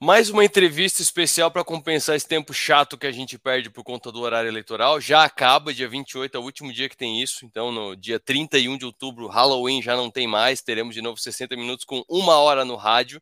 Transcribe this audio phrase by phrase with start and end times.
[0.00, 4.12] Mais uma entrevista especial para compensar esse tempo chato que a gente perde por conta
[4.12, 5.00] do horário eleitoral.
[5.00, 7.44] Já acaba, dia 28 é o último dia que tem isso.
[7.44, 10.62] Então, no dia 31 de outubro, Halloween já não tem mais.
[10.62, 13.20] Teremos de novo 60 minutos com uma hora no rádio.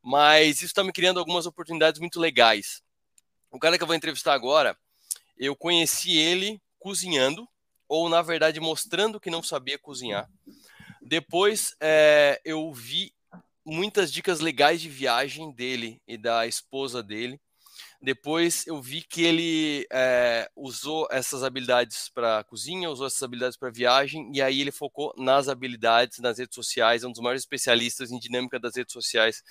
[0.00, 2.80] Mas isso está me criando algumas oportunidades muito legais.
[3.50, 4.78] O cara que eu vou entrevistar agora,
[5.36, 7.48] eu conheci ele cozinhando,
[7.88, 10.30] ou na verdade mostrando que não sabia cozinhar.
[11.02, 13.13] Depois é, eu vi
[13.64, 17.40] muitas dicas legais de viagem dele e da esposa dele.
[18.00, 23.70] Depois eu vi que ele é, usou essas habilidades para cozinha, usou essas habilidades para
[23.70, 27.02] viagem, e aí ele focou nas habilidades nas redes sociais.
[27.02, 29.42] É um dos maiores especialistas em dinâmica das redes sociais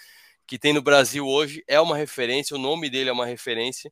[0.45, 1.63] que tem no Brasil hoje.
[1.67, 3.91] É uma referência, o nome dele é uma referência.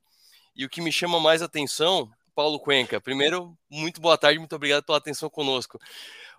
[0.55, 4.83] E o que me chama mais atenção, Paulo Cuenca, primeiro, muito boa tarde, muito obrigado
[4.83, 5.79] pela atenção conosco.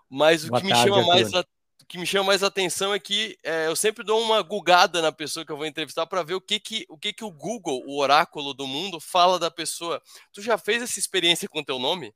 [0.08, 1.44] Mas o boa que tarde, me chama mais a o
[1.92, 5.44] que me chama mais atenção é que é, eu sempre dou uma gugada na pessoa
[5.44, 8.00] que eu vou entrevistar para ver o que que, o que que o Google, o
[8.00, 10.00] oráculo do mundo, fala da pessoa.
[10.32, 12.14] Tu já fez essa experiência com teu nome?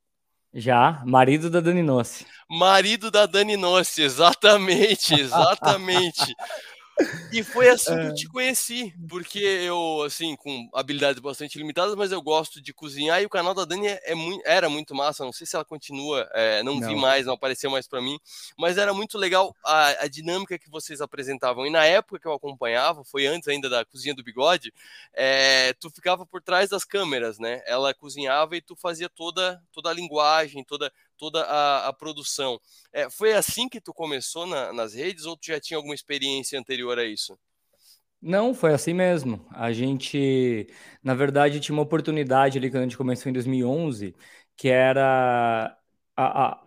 [0.54, 2.26] Já, marido da Dani Nossi.
[2.48, 6.34] Marido da Dani Nossi, exatamente, exatamente.
[7.30, 12.10] E foi assim que eu te conheci, porque eu, assim, com habilidades bastante limitadas, mas
[12.10, 15.24] eu gosto de cozinhar e o canal da Dani é, é muito, era muito massa.
[15.24, 18.18] Não sei se ela continua, é, não, não, vi mais, não apareceu mais para mim,
[18.58, 21.66] mas era muito legal a, a, dinâmica que vocês apresentavam.
[21.66, 24.72] E na época que eu acompanhava, foi antes ainda da Cozinha do Bigode,
[25.12, 27.62] é, tu ficava por trás das câmeras, né?
[27.66, 32.58] Ela cozinhava e tu fazia toda, toda a linguagem, toda toda a, a produção.
[32.92, 36.58] É, foi assim que tu começou na, nas redes ou tu já tinha alguma experiência
[36.58, 37.38] anterior a isso?
[38.20, 39.46] Não, foi assim mesmo.
[39.52, 40.66] A gente,
[41.02, 44.16] na verdade, tinha uma oportunidade ali quando a gente começou em 2011,
[44.56, 45.76] que era
[46.16, 46.62] a, a,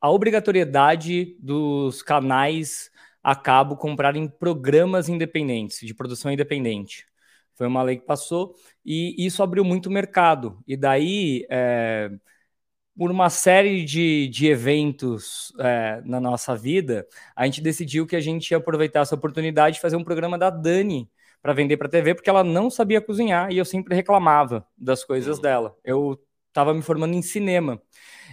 [0.00, 2.90] a obrigatoriedade dos canais
[3.22, 7.06] a cabo comprarem programas independentes, de produção independente.
[7.54, 8.54] Foi uma lei que passou
[8.84, 10.62] e isso abriu muito mercado.
[10.66, 12.10] E daí, é,
[13.00, 18.20] por uma série de, de eventos é, na nossa vida, a gente decidiu que a
[18.20, 22.14] gente ia aproveitar essa oportunidade de fazer um programa da Dani para vender para TV,
[22.14, 25.42] porque ela não sabia cozinhar e eu sempre reclamava das coisas uhum.
[25.42, 25.76] dela.
[25.82, 27.80] Eu estava me formando em cinema.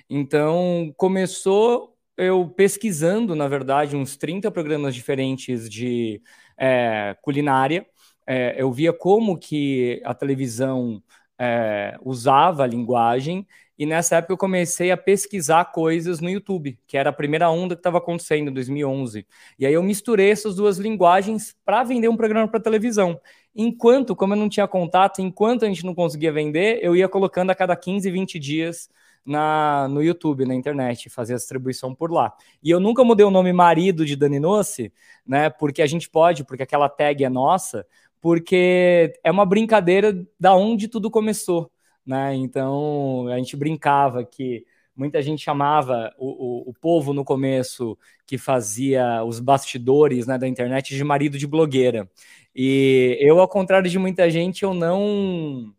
[0.10, 6.22] Então, começou eu pesquisando, na verdade, uns 30 programas diferentes de
[6.58, 7.88] é, culinária.
[8.28, 11.02] É, eu via como que a televisão
[11.40, 13.48] é, usava a linguagem
[13.78, 17.76] e nessa época eu comecei a pesquisar coisas no YouTube, que era a primeira onda
[17.76, 19.28] que estava acontecendo em 2011.
[19.60, 23.20] E aí eu misturei essas duas linguagens para vender um programa para televisão.
[23.56, 27.52] Enquanto, como eu não tinha contato, enquanto a gente não conseguia vender, eu ia colocando
[27.52, 28.90] a cada 15, 20 dias
[29.24, 32.34] na, no YouTube, na internet, fazer a distribuição por lá.
[32.64, 34.92] E eu nunca mudei o nome marido de Dani Nossi,
[35.26, 35.50] né?
[35.52, 37.86] Porque a gente pode, porque aquela tag é nossa,
[38.22, 41.70] porque é uma brincadeira da onde tudo começou
[42.08, 42.34] né?
[42.36, 48.38] Então a gente brincava que muita gente chamava o, o, o, povo no começo que
[48.38, 52.10] fazia os bastidores né, da internet de marido de blogueira.
[52.56, 55.74] E eu, ao contrário de muita gente, eu não.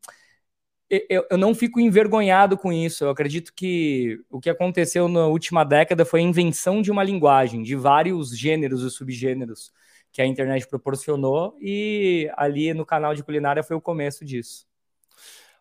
[0.90, 3.04] Eu, eu não fico envergonhado com isso.
[3.04, 7.62] Eu acredito que o que aconteceu na última década foi a invenção de uma linguagem,
[7.62, 9.72] de vários gêneros e subgêneros
[10.12, 14.67] que a internet proporcionou, e ali no canal de culinária foi o começo disso.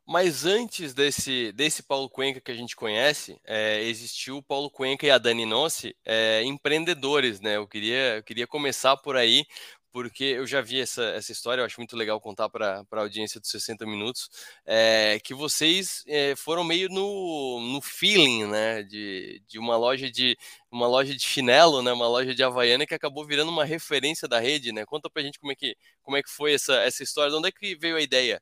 [0.09, 5.06] Mas antes desse, desse Paulo Cuenca que a gente conhece, é, existiu o Paulo Cuenca
[5.06, 7.57] e a Dani Nossi, é, empreendedores, né?
[7.57, 9.45] Eu queria, eu queria começar por aí,
[9.91, 13.38] porque eu já vi essa, essa história, eu acho muito legal contar para a audiência
[13.41, 14.29] dos 60 minutos,
[14.66, 18.84] é, que vocês é, foram meio no, no feeling, né?
[18.84, 20.38] De, de uma loja de
[20.72, 21.91] uma loja de chinelo, né?
[21.91, 24.85] Uma loja de Havaiana que acabou virando uma referência da rede, né?
[24.85, 27.50] Conta pra gente como é que, como é que foi essa, essa história, de onde
[27.50, 28.41] é que veio a ideia?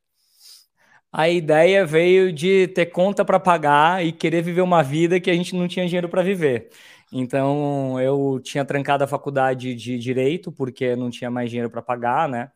[1.12, 5.34] A ideia veio de ter conta para pagar e querer viver uma vida que a
[5.34, 6.70] gente não tinha dinheiro para viver.
[7.12, 12.28] Então, eu tinha trancado a faculdade de direito porque não tinha mais dinheiro para pagar,
[12.28, 12.52] né?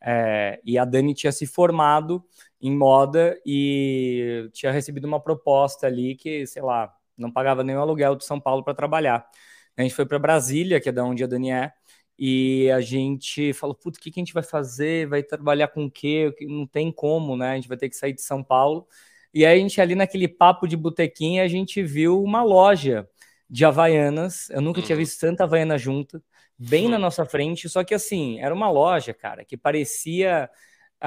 [0.00, 2.22] É, e a Dani tinha se formado
[2.60, 7.80] em moda e tinha recebido uma proposta ali que, sei lá, não pagava nem o
[7.80, 9.26] aluguel de São Paulo para trabalhar.
[9.76, 11.72] A gente foi para Brasília, que é da onde a Dani é,
[12.18, 15.08] e a gente falou, puto, o que, que a gente vai fazer?
[15.08, 16.32] Vai trabalhar com o quê?
[16.42, 17.50] Não tem como, né?
[17.50, 18.86] A gente vai ter que sair de São Paulo.
[19.32, 23.08] E aí a gente ali naquele papo de botequim, a gente viu uma loja
[23.50, 24.48] de Havaianas.
[24.50, 24.86] Eu nunca uhum.
[24.86, 26.22] tinha visto tanta Havaiana junta,
[26.56, 26.92] bem uhum.
[26.92, 27.68] na nossa frente.
[27.68, 30.48] Só que assim, era uma loja, cara, que parecia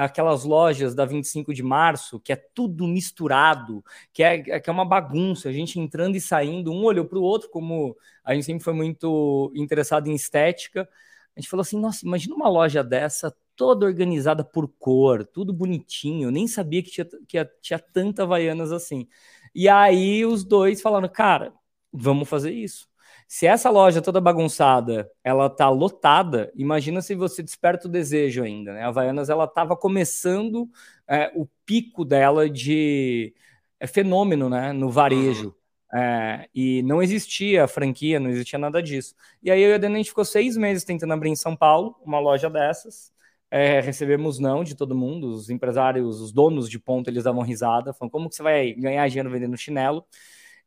[0.04, 4.84] aquelas lojas da 25 de março, que é tudo misturado, que é, que é uma
[4.84, 8.62] bagunça, a gente entrando e saindo, um olhou para o outro, como a gente sempre
[8.62, 10.88] foi muito interessado em estética.
[11.36, 16.28] A gente falou assim: nossa, imagina uma loja dessa toda organizada por cor, tudo bonitinho.
[16.28, 19.08] Eu nem sabia que tinha, que tinha tanta Havaianas assim.
[19.54, 21.52] E aí os dois falaram, cara,
[21.92, 22.87] vamos fazer isso.
[23.28, 28.72] Se essa loja toda bagunçada, ela tá lotada, imagina se você desperta o desejo ainda,
[28.72, 28.82] né?
[28.84, 30.66] A Havaianas, ela tava começando
[31.06, 33.34] é, o pico dela de
[33.78, 34.72] é, fenômeno, né?
[34.72, 35.54] No varejo.
[35.94, 39.14] É, e não existia franquia, não existia nada disso.
[39.42, 41.54] E aí eu e a Dani, a gente ficou seis meses tentando abrir em São
[41.54, 43.12] Paulo uma loja dessas.
[43.50, 47.92] É, recebemos não de todo mundo, os empresários, os donos de ponto, eles davam risada,
[47.94, 50.04] falando como que você vai ganhar dinheiro vendendo chinelo?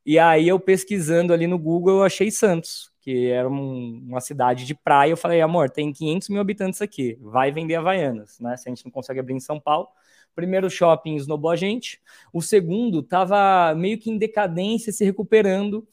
[0.05, 4.65] E aí eu pesquisando ali no Google, eu achei Santos, que era um, uma cidade
[4.65, 5.11] de praia.
[5.11, 8.57] Eu falei, amor, tem 500 mil habitantes aqui, vai vender Havaianas, né?
[8.57, 9.87] Se a gente não consegue abrir em São Paulo.
[10.33, 11.99] Primeiro shopping esnobou a gente.
[12.33, 15.85] O segundo estava meio que em decadência, se recuperando.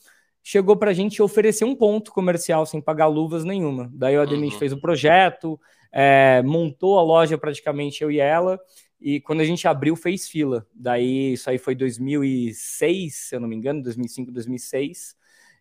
[0.42, 3.90] Chegou para a gente oferecer um ponto comercial sem pagar luvas nenhuma.
[3.92, 4.58] Daí o Ademir uhum.
[4.58, 5.60] fez o projeto,
[5.92, 8.58] é, montou a loja praticamente eu e ela.
[9.00, 10.66] E quando a gente abriu, fez fila.
[10.74, 15.16] Daí, isso aí foi 2006, se eu não me engano, 2005, 2006.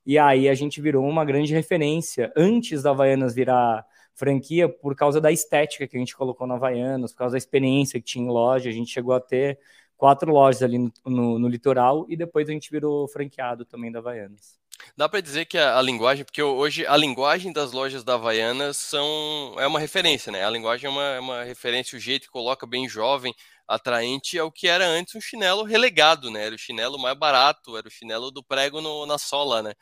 [0.05, 3.85] E aí a gente virou uma grande referência antes da Havaianas virar
[4.15, 7.99] franquia por causa da estética que a gente colocou na Havaianas, por causa da experiência
[7.99, 8.69] que tinha em loja.
[8.69, 9.59] A gente chegou a ter
[9.95, 13.99] quatro lojas ali no, no, no litoral e depois a gente virou franqueado também da
[13.99, 14.57] Havaianas.
[14.95, 18.77] Dá para dizer que a, a, linguagem, porque hoje a linguagem das lojas da Havaianas
[18.77, 20.45] são, é uma referência, né?
[20.45, 23.33] A linguagem é uma, é uma referência, o jeito que coloca bem jovem,
[23.67, 26.45] atraente, é o que era antes um chinelo relegado, né?
[26.45, 29.73] Era o chinelo mais barato, era o chinelo do prego no, na sola, né?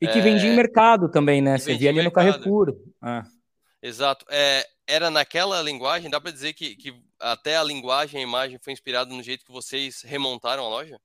[0.00, 0.22] E que é...
[0.22, 1.58] vendia em mercado também, né?
[1.58, 2.76] Você via ali no Carrefour.
[3.00, 3.24] Ah.
[3.82, 4.24] Exato.
[4.30, 8.72] É, era naquela linguagem, dá para dizer que, que até a linguagem, a imagem foi
[8.72, 11.00] inspirada no jeito que vocês remontaram a loja?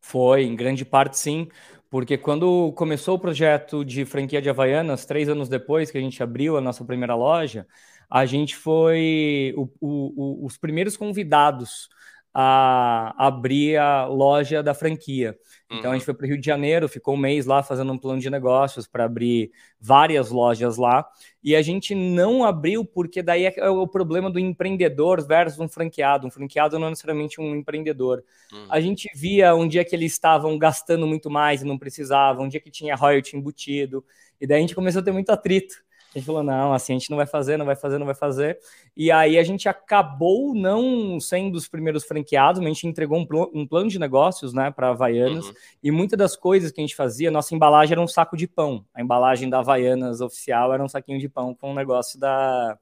[0.00, 1.48] Foi, em grande parte sim,
[1.90, 6.22] porque quando começou o projeto de franquia de Havaianas, três anos depois que a gente
[6.22, 7.66] abriu a nossa primeira loja,
[8.10, 11.88] a gente foi o, o, o, os primeiros convidados
[12.32, 15.36] a abrir a loja da franquia.
[15.70, 15.90] Então uhum.
[15.90, 18.20] a gente foi para o Rio de Janeiro, ficou um mês lá fazendo um plano
[18.20, 21.06] de negócios para abrir várias lojas lá.
[21.42, 26.26] E a gente não abriu porque daí é o problema do empreendedor versus um franqueado.
[26.26, 28.24] Um franqueado não é necessariamente um empreendedor.
[28.52, 28.66] Uhum.
[28.70, 32.48] A gente via um dia que eles estavam gastando muito mais e não precisavam, um
[32.48, 34.04] dia que tinha royalty embutido.
[34.40, 35.87] E daí a gente começou a ter muito atrito.
[36.14, 38.14] A gente falou, não, assim, a gente não vai fazer, não vai fazer, não vai
[38.14, 38.58] fazer.
[38.96, 43.26] E aí a gente acabou não sendo os primeiros franqueados, mas a gente entregou um,
[43.26, 45.46] pl um plano de negócios, né, para Havaianas.
[45.46, 45.54] Uhum.
[45.82, 48.84] E muitas das coisas que a gente fazia, nossa embalagem era um saco de pão.
[48.94, 52.78] A embalagem da Havaianas oficial era um saquinho de pão com o um negócio da,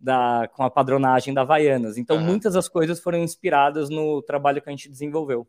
[0.00, 1.98] da, com a padronagem da Havaianas.
[1.98, 2.24] Então, uhum.
[2.24, 5.46] muitas das coisas foram inspiradas no trabalho que a gente desenvolveu.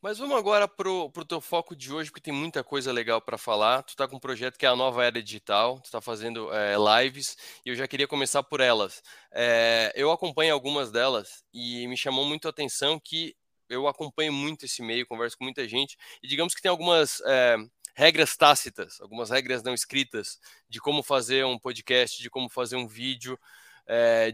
[0.00, 3.36] Mas vamos agora pro, pro teu foco de hoje, porque tem muita coisa legal para
[3.36, 3.82] falar.
[3.82, 6.76] Tu tá com um projeto que é a nova era digital, tu tá fazendo é,
[7.02, 7.36] lives,
[7.66, 9.02] e eu já queria começar por elas.
[9.32, 13.34] É, eu acompanho algumas delas e me chamou muito a atenção que
[13.68, 17.56] eu acompanho muito esse meio, converso com muita gente, e digamos que tem algumas é,
[17.96, 22.86] regras tácitas, algumas regras não escritas de como fazer um podcast, de como fazer um
[22.86, 23.38] vídeo,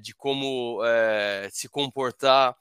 [0.03, 0.81] de como
[1.53, 2.57] se comportar.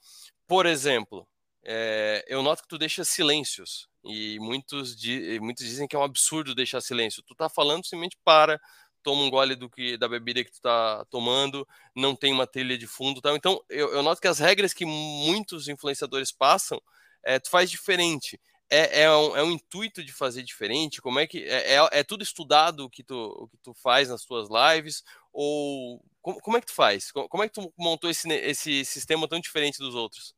[0.46, 1.26] Por exemplo,
[1.64, 3.88] é, eu noto que tu deixa silêncios.
[4.04, 7.22] E muitos, di muitos dizem que é um absurdo deixar silêncio.
[7.22, 8.60] Tu tá falando, simplesmente para,
[9.02, 12.76] toma um gole do que, da bebida que tu tá tomando, não tem uma trilha
[12.76, 13.36] de fundo tal.
[13.36, 16.80] Então, eu, eu noto que as regras que muitos influenciadores passam,
[17.22, 18.40] é, tu faz diferente.
[18.70, 21.00] É, é, um, é um intuito de fazer diferente?
[21.00, 24.08] Como é que é, é, é tudo estudado o que tu, o que tu faz
[24.08, 25.02] nas tuas lives?
[25.32, 27.12] Ou como, como é que tu faz?
[27.12, 30.34] Como, é que tu montou esse, esse sistema tão diferente dos outros?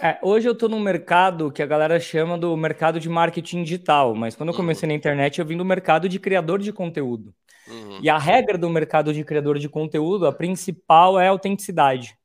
[0.00, 4.14] É, hoje eu estou num mercado que a galera chama do mercado de marketing digital,
[4.14, 4.92] mas quando eu comecei uhum.
[4.92, 7.34] na internet eu vim do mercado de criador de conteúdo.
[7.68, 8.00] Uhum.
[8.02, 12.16] E a regra do mercado de criador de conteúdo, a principal é a autenticidade.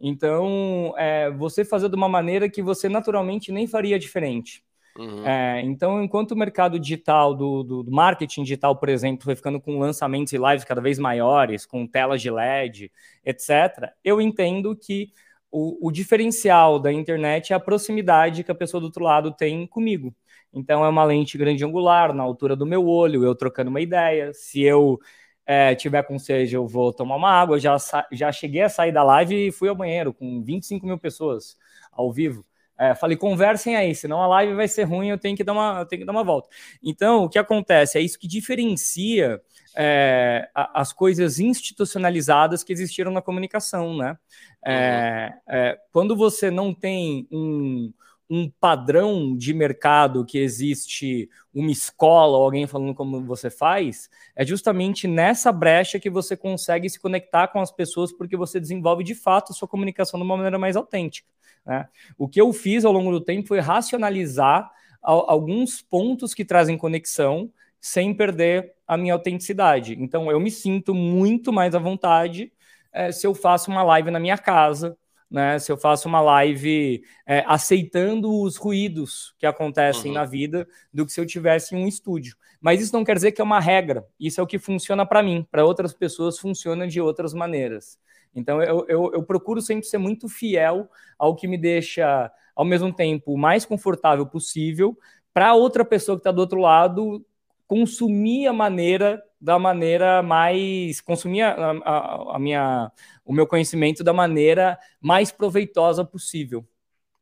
[0.00, 4.62] Então, é, você fazer de uma maneira que você naturalmente nem faria diferente.
[4.98, 5.26] Uhum.
[5.26, 9.60] É, então, enquanto o mercado digital, do, do, do, marketing digital, por exemplo, foi ficando
[9.60, 12.90] com lançamentos e lives cada vez maiores, com telas de LED,
[13.24, 15.10] etc., eu entendo que
[15.58, 19.66] o, o, diferencial da internet é a proximidade que a pessoa do outro lado tem
[19.66, 20.14] comigo.
[20.52, 24.34] Então, é uma lente grande angular, na altura do meu olho, eu trocando uma ideia.
[24.34, 25.00] Se eu
[25.46, 27.58] é, tiver com sede, eu vou tomar uma água.
[27.58, 27.74] Já,
[28.12, 31.56] já cheguei a sair da live e fui ao banheiro com 25 mil pessoas
[31.90, 32.44] ao vivo.
[32.78, 35.80] É, falei, conversem aí, senão a live vai ser ruim, eu tenho que dar uma,
[35.80, 36.48] eu tenho que dar uma volta.
[36.82, 37.98] Então, o que acontece?
[37.98, 39.40] É isso que diferencia
[39.76, 44.18] é, as coisas institucionalizadas que existiram na comunicação, né?
[44.64, 47.92] É, é, quando você não tem um,
[48.28, 54.44] um padrão de mercado que existe uma escola ou alguém falando como você faz, é
[54.44, 59.14] justamente nessa brecha que você consegue se conectar com as pessoas porque você desenvolve de
[59.14, 61.28] fato a sua comunicação de uma maneira mais autêntica.
[61.66, 61.88] Né?
[62.16, 64.70] O que eu fiz ao longo do tempo foi racionalizar
[65.02, 69.96] alguns pontos que trazem conexão sem perder a minha autenticidade.
[70.00, 72.52] Então eu me sinto muito mais à vontade
[72.92, 74.96] é, se eu faço uma live na minha casa,
[75.30, 75.58] né?
[75.58, 80.16] Se eu faço uma live é, aceitando os ruídos que acontecem uhum.
[80.16, 82.36] na vida do que se eu tivesse em um estúdio.
[82.60, 84.06] Mas isso não quer dizer que é uma regra.
[84.18, 85.46] Isso é o que funciona para mim.
[85.50, 87.98] Para outras pessoas funciona de outras maneiras.
[88.36, 90.88] Então eu, eu, eu procuro sempre ser muito fiel
[91.18, 94.96] ao que me deixa, ao mesmo tempo, o mais confortável possível
[95.32, 97.24] para outra pessoa que está do outro lado
[97.66, 102.90] consumir a maneira da maneira mais consumir a, a, a, minha
[103.24, 106.66] o meu conhecimento da maneira mais proveitosa possível.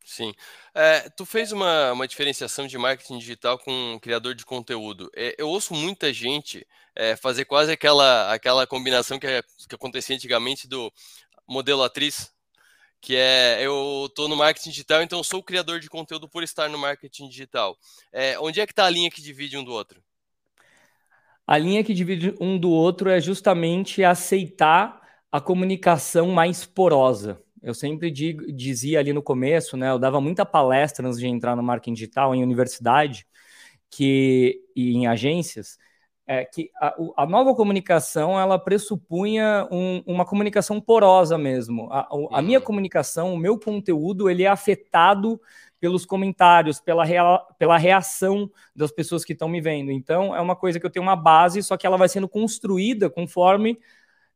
[0.04, 0.34] Sim.
[0.75, 5.11] É, tu fez uma, uma diferenciação de marketing digital com um criador de conteúdo.
[5.16, 9.26] É, eu ouço muita gente é, fazer quase aquela, aquela combinação que,
[9.66, 10.92] que acontecia antigamente do
[11.49, 12.30] modelo atriz,
[13.00, 16.42] que é eu estou no marketing digital, então eu sou o criador de conteúdo por
[16.42, 17.76] estar no marketing digital.
[18.12, 20.02] É, onde é que está a linha que divide um do outro?
[21.46, 25.00] A linha que divide um do outro é justamente aceitar
[25.32, 27.43] a comunicação mais porosa.
[27.64, 29.90] Eu sempre digo, dizia ali no começo, né?
[29.90, 33.26] Eu dava muita palestra antes de entrar no marketing digital em universidade
[33.90, 35.78] que, e em agências,
[36.26, 41.88] é que a, a nova comunicação ela pressupunha um, uma comunicação porosa mesmo.
[41.90, 42.64] A, a, minha uhum.
[42.64, 45.40] comunicação, o meu conteúdo, ele é afetado
[45.80, 49.90] pelos comentários, pela, rea, pela reação das pessoas que estão me vendo.
[49.90, 53.09] Então, é uma coisa que eu tenho uma base, só que ela vai sendo construída
[53.09, 53.78] conforme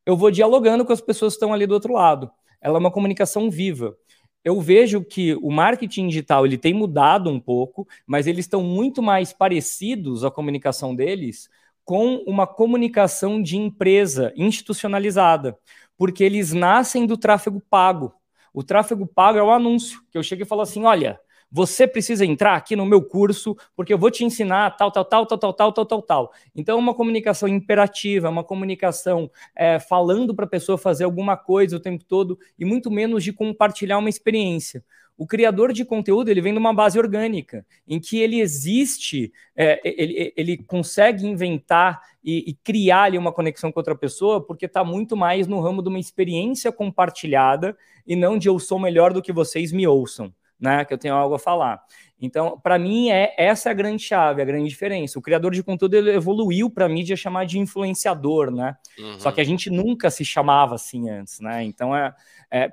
[0.04, 2.30] eu vou dialogando com as pessoas que estão ali do outro lado.
[2.60, 3.96] Ela é uma comunicação viva.
[4.44, 9.02] Eu vejo que o marketing digital ele tem mudado um pouco, mas eles estão muito
[9.02, 11.48] mais parecidos a comunicação deles
[11.84, 15.56] com uma comunicação de empresa institucionalizada,
[15.96, 18.14] porque eles nascem do tráfego pago.
[18.52, 21.18] O tráfego pago é o anúncio, que eu chego e falo assim: olha,
[21.50, 25.26] você precisa entrar aqui no meu curso, porque eu vou te ensinar tal, tal, tal,
[25.26, 26.32] tal, tal, tal, tal, tal, tal.
[26.54, 31.76] Então, é uma comunicação imperativa, uma comunicação é, falando para a pessoa fazer alguma coisa
[31.76, 34.84] o tempo todo, e muito menos de compartilhar uma experiência.
[35.16, 39.80] O criador de conteúdo ele vem de uma base orgânica, em que ele existe, é,
[39.82, 44.84] ele, ele consegue inventar e, e, criar ali uma conexão com outra pessoa, porque está
[44.84, 47.76] muito mais no ramo de uma experiência compartilhada
[48.06, 50.84] e não de eu sou melhor do que vocês me ouçam né?
[50.84, 51.82] Que eu tenho algo a falar.
[52.20, 55.18] Então, para mim, é essa é a grande chave, a grande diferença.
[55.18, 58.76] O criador de conteúdo evoluiu para a mídia chamar de influenciador, né?
[58.98, 59.20] Uhum.
[59.20, 61.62] Só que a gente nunca se chamava assim antes, né?
[61.62, 62.12] Então, é,
[62.50, 62.72] é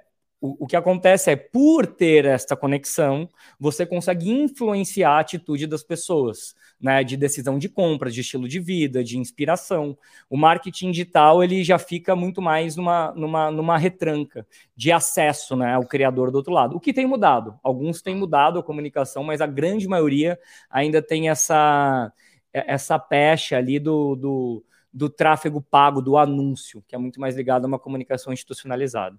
[0.60, 6.56] o, que acontece é, por ter esta conexão, você consegue influenciar a atitude das pessoas
[6.80, 9.98] né, de decisão de compra, de estilo de vida, de inspiração.
[10.30, 15.74] O marketing digital ele já fica muito mais numa, numa, numa retranca de acesso né,
[15.74, 16.76] ao criador do outro lado.
[16.76, 17.60] O que tem mudado?
[17.64, 22.12] Alguns têm mudado a comunicação, mas a grande maioria ainda tem essa,
[22.52, 27.66] essa pecha ali do, do, do tráfego pago, do anúncio, que é muito mais ligado
[27.66, 29.18] a uma comunicação institucionalizada.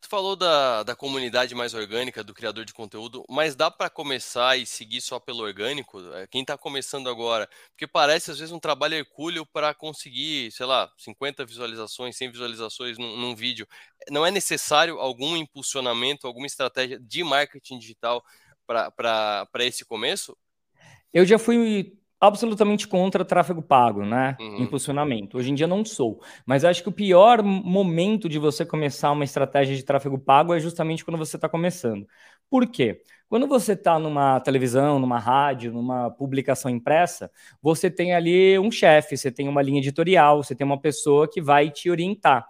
[0.00, 4.56] Tu falou da, da comunidade mais orgânica, do criador de conteúdo, mas dá para começar
[4.56, 6.00] e seguir só pelo orgânico?
[6.14, 7.48] É, quem está começando agora?
[7.70, 12.98] Porque parece às vezes um trabalho hercúleo para conseguir, sei lá, 50 visualizações, 100 visualizações
[12.98, 13.66] num, num vídeo.
[14.10, 18.24] Não é necessário algum impulsionamento, alguma estratégia de marketing digital
[18.66, 20.36] para esse começo?
[21.12, 24.36] Eu já fui absolutamente contra tráfego pago, né?
[24.40, 24.62] Uhum.
[24.62, 25.38] Impulsionamento.
[25.38, 26.20] Hoje em dia não sou.
[26.44, 30.60] Mas acho que o pior momento de você começar uma estratégia de tráfego pago é
[30.60, 32.06] justamente quando você está começando.
[32.50, 33.00] Por quê?
[33.28, 39.16] Quando você está numa televisão, numa rádio, numa publicação impressa, você tem ali um chefe,
[39.16, 42.46] você tem uma linha editorial, você tem uma pessoa que vai te orientar.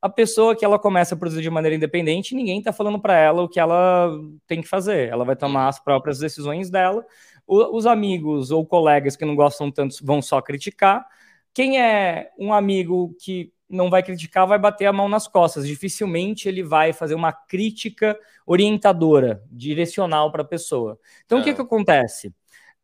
[0.00, 3.42] A pessoa que ela começa a produzir de maneira independente, ninguém está falando para ela
[3.42, 4.10] o que ela
[4.46, 5.08] tem que fazer.
[5.08, 7.04] Ela vai tomar as próprias decisões dela
[7.48, 11.06] os amigos ou colegas que não gostam tanto vão só criticar.
[11.54, 15.66] Quem é um amigo que não vai criticar, vai bater a mão nas costas.
[15.66, 20.98] Dificilmente ele vai fazer uma crítica orientadora, direcional para a pessoa.
[21.24, 21.40] Então, é.
[21.40, 21.54] o que, é.
[21.54, 22.32] que acontece?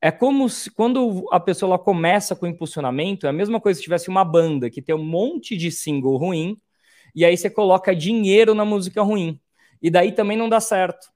[0.01, 4.09] É como se, quando a pessoa começa com impulsionamento, é a mesma coisa se tivesse
[4.09, 6.61] uma banda que tem um monte de single ruim,
[7.15, 9.41] e aí você coloca dinheiro na música ruim.
[9.81, 11.14] E daí também não dá certo.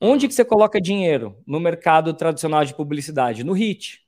[0.00, 1.36] Onde que você coloca dinheiro?
[1.46, 4.00] No mercado tradicional de publicidade, no HIT.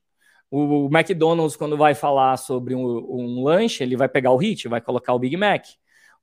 [0.48, 4.80] O, McDonald's, quando vai falar sobre um, um, lanche, ele vai pegar o HIT, vai
[4.80, 5.64] colocar o Big Mac.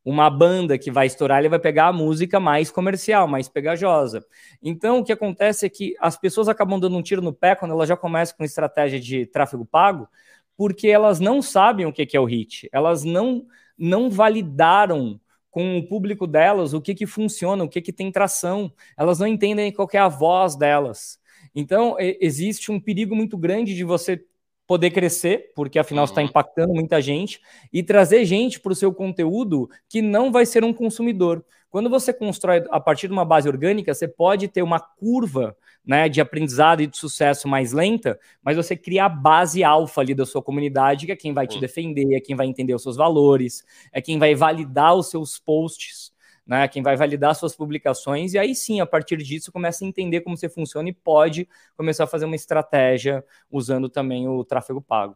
[0.05, 4.25] uma banda que vai estourar, ele vai pegar a música mais comercial, mais pegajosa.
[4.63, 7.71] Então, o que acontece é que as pessoas acabam dando um tiro no pé quando
[7.71, 10.07] elas já começam com estratégia de tráfego pago,
[10.55, 13.45] porque elas não sabem o que é o hit, elas não,
[13.77, 15.19] não validaram
[15.49, 19.27] com o público delas o que, que funciona, o que, que tem tração, elas não
[19.27, 21.19] entendem qual é a voz delas.
[21.55, 24.23] Então, existe um perigo muito grande de você
[24.67, 26.27] poder crescer, porque afinal está uhum.
[26.27, 30.73] impactando muita gente, e trazer gente para o seu conteúdo que não vai ser um
[30.73, 31.43] consumidor.
[31.69, 35.55] Quando você constrói a partir de uma base orgânica, você pode ter uma curva
[35.85, 40.13] né, de aprendizado e de sucesso mais lenta, mas você cria a base alfa ali
[40.13, 41.61] da sua comunidade, que é quem vai te uhum.
[41.61, 46.11] defender, é quem vai entender os seus valores, é quem vai validar os seus posts
[46.47, 46.67] né?
[46.67, 50.37] Quem vai validar suas publicações, e aí sim, a partir disso, começa a entender como
[50.37, 55.15] você funciona e pode começar a fazer uma estratégia usando também o tráfego pago.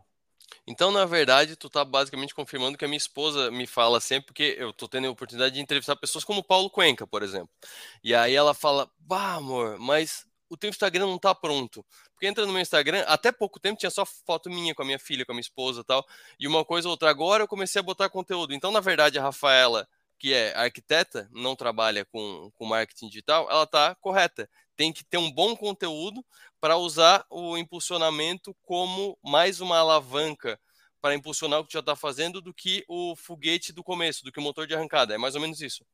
[0.68, 4.56] Então, na verdade, tu tá basicamente confirmando que a minha esposa me fala sempre, porque
[4.58, 7.50] eu tô tendo a oportunidade de entrevistar pessoas como Paulo Cuenca, por exemplo.
[8.04, 11.86] E aí ela fala: Bah, amor, mas o teu Instagram não tá pronto.
[12.14, 15.00] Porque entra no meu Instagram, até pouco tempo tinha só foto minha com a minha
[15.00, 16.06] filha, com a minha esposa tal.
[16.40, 17.10] E uma coisa ou outra.
[17.10, 18.54] Agora eu comecei a botar conteúdo.
[18.54, 19.88] Então, na verdade, a Rafaela
[20.22, 24.48] que é arquiteta, não trabalha com, com marketing digital, ela está correta.
[24.82, 26.26] Tem que ter um bom conteúdo
[26.60, 30.60] para usar o impulsionamento como mais uma alavanca
[31.00, 34.40] para impulsionar o que já está fazendo do que o foguete do começo, do que
[34.40, 35.14] o motor de arrancada.
[35.14, 35.86] É mais ou menos isso.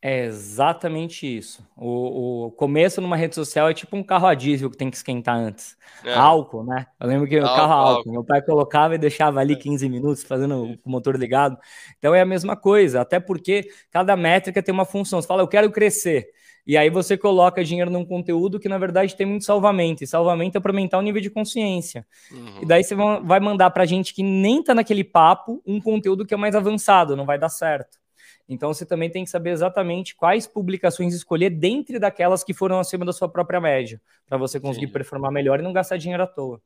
[0.00, 1.62] É exatamente isso.
[1.76, 4.96] O, o, começo numa rede social é tipo um carro a diesel que tem que
[4.96, 5.76] esquentar antes.
[6.02, 6.14] É.
[6.14, 6.86] Álcool, né?
[6.98, 8.12] Eu lembro que o carro a álcool, álcool.
[8.12, 9.88] Meu pai colocava e deixava ali 15 é.
[9.90, 11.58] minutos fazendo o motor ligado.
[11.98, 15.20] Então é a mesma coisa, até porque cada métrica tem uma função.
[15.20, 16.32] Você fala, eu quero crescer.
[16.66, 20.04] E aí você coloca dinheiro num conteúdo que na verdade tem muito salvamento.
[20.04, 22.06] E salvamento é para aumentar o nível de consciência.
[22.30, 22.62] Uhum.
[22.62, 26.34] E daí você vai mandar para gente que nem tá naquele papo um conteúdo que
[26.34, 28.00] é mais avançado, não vai dar certo.
[28.48, 33.04] Então você também tem que saber exatamente quais publicações escolher dentre daquelas que foram acima
[33.04, 34.92] da sua própria média, para você conseguir Entendi.
[34.92, 36.60] performar melhor e não gastar dinheiro à toa.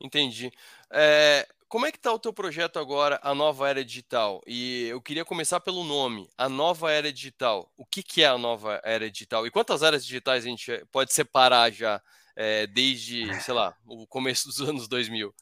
[0.00, 0.52] Entendi.
[0.90, 4.40] É, como é que está o teu projeto agora, a Nova Era Digital?
[4.46, 7.70] E eu queria começar pelo nome, a Nova Era Digital.
[7.76, 9.46] O que, que é a Nova Era Digital?
[9.46, 12.00] E quantas áreas digitais a gente pode separar já
[12.34, 15.34] é, desde, sei lá, o começo dos anos 2000?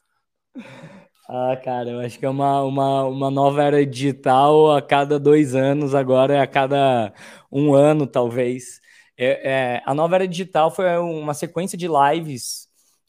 [1.29, 5.55] Ah, cara, eu acho que é uma, uma, uma nova era digital a cada dois
[5.55, 7.13] anos, agora é a cada
[7.49, 8.81] um ano, talvez.
[9.17, 12.64] É, é, a nova era digital foi uma sequência de lives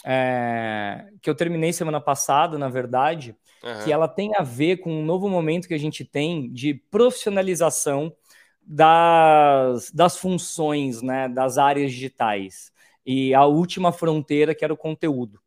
[0.09, 3.85] é, que eu terminei semana passada, na verdade, uhum.
[3.85, 8.15] que ela tem a ver com um novo momento que a gente tem de profissionalização
[8.63, 12.73] das, das funções, né, das áreas digitais.
[13.05, 15.41] E a última fronteira, que era o conteúdo.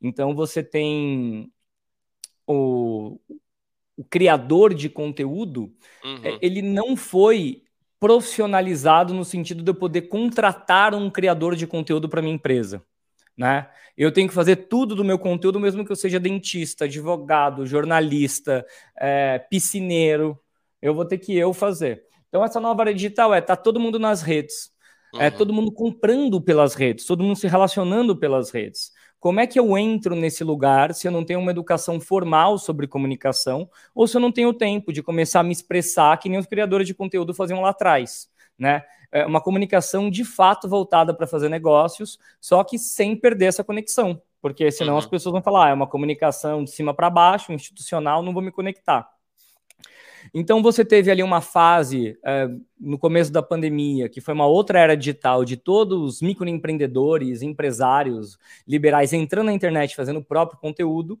[0.00, 1.52] Então, você tem
[2.46, 3.18] o,
[3.98, 5.70] o criador de conteúdo,
[6.02, 6.20] uhum.
[6.24, 7.64] É, ele não foi
[8.00, 12.82] profissionalizado no sentido de eu poder contratar um criador de conteúdo para minha empresa.
[13.36, 13.68] Né?
[13.96, 18.66] Eu tenho que fazer tudo do meu conteúdo, mesmo que eu seja dentista, advogado, jornalista,
[18.98, 20.38] é, piscineiro.
[20.80, 22.04] Eu vou ter que eu fazer.
[22.28, 24.70] Então, essa nova área digital é tá todo mundo nas redes,
[25.14, 25.22] é uhum.
[25.22, 28.92] é todo mundo comprando pelas redes, todo mundo se relacionando pelas redes.
[29.18, 32.86] Como é que eu entro nesse lugar se eu não tenho uma educação formal sobre
[32.86, 36.46] comunicação ou se eu não tenho tempo de começar a me expressar que nem os
[36.46, 38.84] criadores de conteúdo faziam lá atrás, né?
[39.10, 44.20] É uma comunicação de fato voltada para fazer negócios, só que sem perder essa conexão,
[44.40, 44.98] porque senão uhum.
[44.98, 48.42] as pessoas vão falar, ah, é uma comunicação de cima para baixo, institucional, não vou
[48.42, 49.08] me conectar.
[50.34, 54.78] Então você teve ali uma fase é, no começo da pandemia, que foi uma outra
[54.78, 61.18] era digital, de todos os microempreendedores, empresários, liberais entrando na internet, fazendo o próprio conteúdo.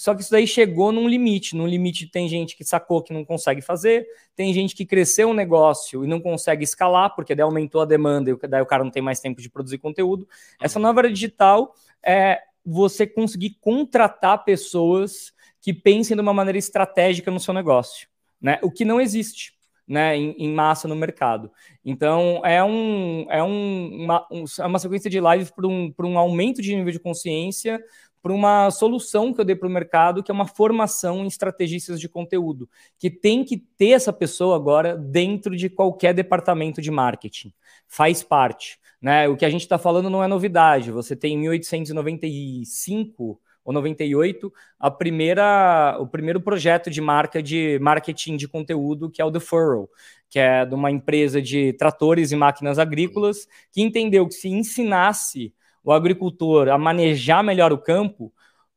[0.00, 1.54] Só que isso daí chegou num limite.
[1.54, 5.34] Num limite tem gente que sacou que não consegue fazer, tem gente que cresceu um
[5.34, 8.90] negócio e não consegue escalar, porque daí aumentou a demanda e daí o cara não
[8.90, 10.28] tem mais tempo de produzir conteúdo.
[10.60, 17.30] Essa nova era digital é você conseguir contratar pessoas que pensem de uma maneira estratégica
[17.30, 18.08] no seu negócio
[18.40, 18.58] né?
[18.62, 19.58] O que não existe.
[19.86, 21.50] Né, em, em, massa no mercado.
[21.84, 26.16] Então, é, um, é um, uma, um, é uma sequência de lives para um, um
[26.16, 27.82] aumento de nível de consciência,
[28.22, 32.00] para uma solução que eu dei para o mercado, que é uma formação em estrategistas
[32.00, 37.52] de conteúdo, que tem que ter essa pessoa agora dentro de qualquer departamento de marketing.
[37.86, 38.78] Faz parte.
[39.00, 39.28] Né?
[39.28, 40.90] O que a gente está falando não é novidade.
[40.90, 48.48] Você tem 1895 ou 98, a primeira, o primeiro projeto de marca de marketing de
[48.48, 49.88] conteúdo, que é o The Furrow,
[50.28, 55.52] que é de uma empresa de tratores e máquinas agrícolas, que entendeu que se ensinasse
[55.82, 58.32] o agricultor a manejar melhor o campo,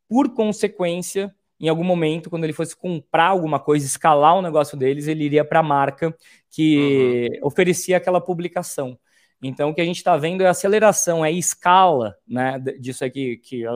[0.07, 5.07] por consequência, em algum momento, quando ele fosse comprar alguma coisa, escalar o negócio deles,
[5.07, 6.15] ele iria para a marca
[6.49, 7.47] que uhum.
[7.47, 8.97] oferecia aquela publicação.
[9.41, 13.65] Então, o que a gente está vendo é aceleração, é escala né, disso aqui que
[13.65, 13.71] a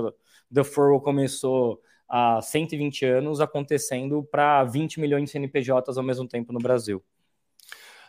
[0.53, 6.53] The Furrow começou há 120 anos, acontecendo para 20 milhões de CNPJs ao mesmo tempo
[6.53, 7.03] no Brasil.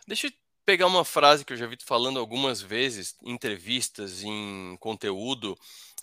[0.07, 0.31] Deixa eu
[0.69, 5.57] pegar uma frase que eu já vi falando algumas vezes em entrevistas, em conteúdo,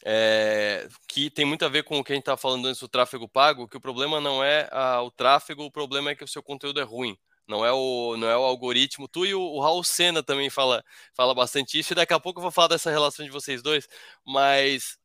[0.04, 2.88] é, que tem muito a ver com o que a gente estava falando antes do
[2.88, 6.26] tráfego pago, que o problema não é a, o tráfego, o problema é que o
[6.26, 7.16] seu conteúdo é ruim.
[7.46, 9.06] Não é o, não é o algoritmo.
[9.06, 12.40] Tu e o, o Raul Senna também fala, fala bastante isso, e daqui a pouco
[12.40, 13.88] eu vou falar dessa relação de vocês dois.
[14.26, 14.98] Mas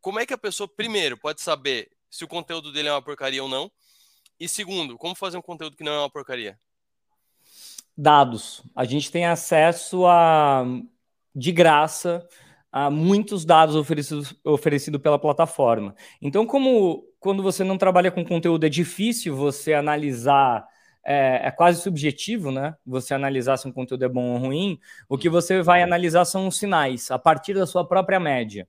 [0.00, 3.44] como é que a pessoa, primeiro, pode saber se o conteúdo dele é uma porcaria
[3.44, 3.70] ou não?
[4.40, 6.58] E segundo, como fazer um conteúdo que não é uma porcaria?
[7.96, 8.62] Dados.
[8.74, 10.64] A gente tem acesso a
[11.34, 12.26] de graça
[12.70, 15.94] a muitos dados oferecidos oferecido pela plataforma.
[16.20, 20.66] Então, como quando você não trabalha com conteúdo é difícil você analisar
[21.06, 22.74] é, é, quase subjetivo, né?
[22.86, 24.80] Você analisar se um conteúdo é bom ou ruim.
[25.08, 28.66] O que você vai analisar são os sinais, a partir da sua própria média.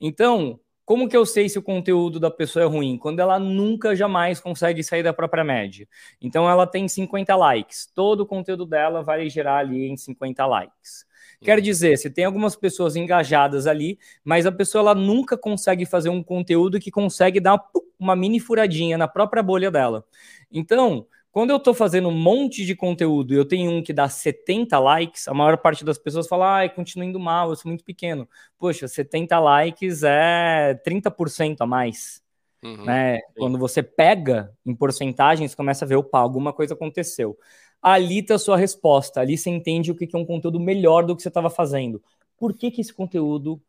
[0.00, 2.98] Então, como que eu sei se o conteúdo da pessoa é ruim?
[2.98, 5.88] Quando ela nunca, jamais consegue sair da própria média.
[6.20, 7.90] Então, ela tem 50 likes.
[7.94, 11.06] Todo o conteúdo dela vai gerar ali em 50 likes.
[11.40, 16.08] Quer dizer, se tem algumas pessoas engajadas ali, mas a pessoa ela nunca consegue fazer
[16.08, 17.62] um conteúdo que consegue dar
[17.98, 20.04] uma mini furadinha na própria bolha dela.
[20.50, 24.08] Então, quando eu estou fazendo um monte de conteúdo e eu tenho um que dá
[24.08, 27.82] 70 likes, a maior parte das pessoas fala, ai, continua indo mal, eu sou muito
[27.82, 28.28] pequeno.
[28.56, 32.22] Poxa, 70 likes é 30% a mais.
[32.62, 33.18] Uhum, né?
[33.36, 37.36] Quando você pega em porcentagens, começa a ver, opa, alguma coisa aconteceu.
[37.82, 41.16] Ali está a sua resposta, ali você entende o que é um conteúdo melhor do
[41.16, 42.00] que você estava fazendo.
[42.38, 43.60] Por que, que esse conteúdo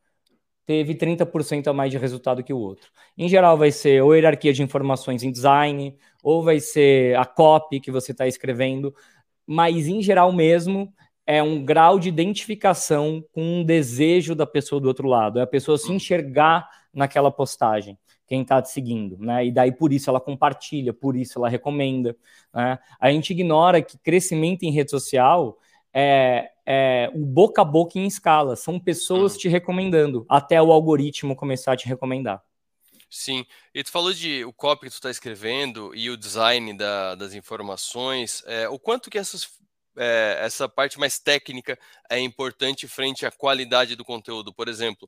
[0.66, 2.90] teve 30% a mais de resultado que o outro.
[3.18, 7.80] Em geral, vai ser ou hierarquia de informações em design, ou vai ser a copy
[7.80, 8.94] que você está escrevendo,
[9.46, 10.92] mas em geral mesmo
[11.26, 15.48] é um grau de identificação com um desejo da pessoa do outro lado, é a
[15.48, 17.98] pessoa se enxergar naquela postagem,
[18.28, 19.46] quem está te seguindo, né?
[19.46, 22.16] E daí por isso ela compartilha, por isso ela recomenda.
[22.54, 22.80] Né?
[23.00, 25.58] A gente ignora que crescimento em rede social
[25.98, 28.58] é, é, o boca a boca em escala.
[28.58, 29.40] São pessoas uhum.
[29.40, 32.44] te recomendando, até o algoritmo começar a te recomendar.
[33.10, 37.16] Sim, e tu falou de o copy que tu está escrevendo e o design da,
[37.16, 38.44] das informações.
[38.46, 39.48] É, o quanto que essas,
[39.96, 41.80] é, essa parte mais técnica
[42.10, 44.54] é importante frente à qualidade do conteúdo?
[44.54, 45.08] Por exemplo,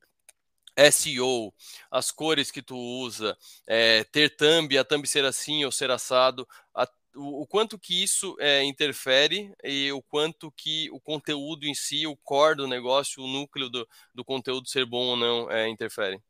[0.90, 1.52] SEO,
[1.90, 6.48] as cores que tu usa, é, ter thumb, a thumb ser assim ou ser assado,
[6.74, 11.74] a, o, o quanto que isso é, interfere e o quanto que o conteúdo em
[11.74, 15.68] si, o core do negócio, o núcleo do, do conteúdo ser bom ou não é,
[15.68, 16.20] interfere?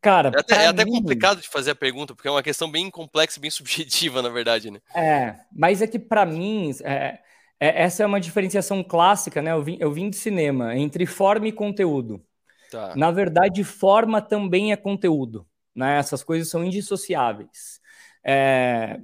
[0.00, 0.92] Cara, é até, é até mim...
[0.92, 4.28] complicado de fazer a pergunta, porque é uma questão bem complexa e bem subjetiva, na
[4.28, 4.80] verdade, né?
[4.94, 7.18] É, mas é que para mim, é,
[7.60, 9.52] é, essa é uma diferenciação clássica, né?
[9.52, 12.24] Eu vim, eu vim de cinema, entre forma e conteúdo.
[12.70, 12.94] Tá.
[12.94, 15.98] Na verdade, forma também é conteúdo, né?
[15.98, 17.80] Essas coisas são indissociáveis.
[18.24, 19.00] É,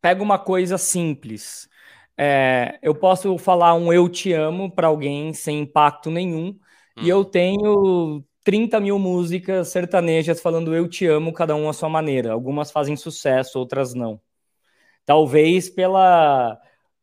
[0.00, 1.68] pega uma coisa simples.
[2.16, 6.58] É, eu posso falar um eu te amo para alguém sem impacto nenhum, hum.
[7.02, 11.88] e eu tenho 30 mil músicas sertanejas falando eu te amo, cada um à sua
[11.88, 12.32] maneira.
[12.32, 14.20] Algumas fazem sucesso, outras não.
[15.04, 16.58] Talvez pela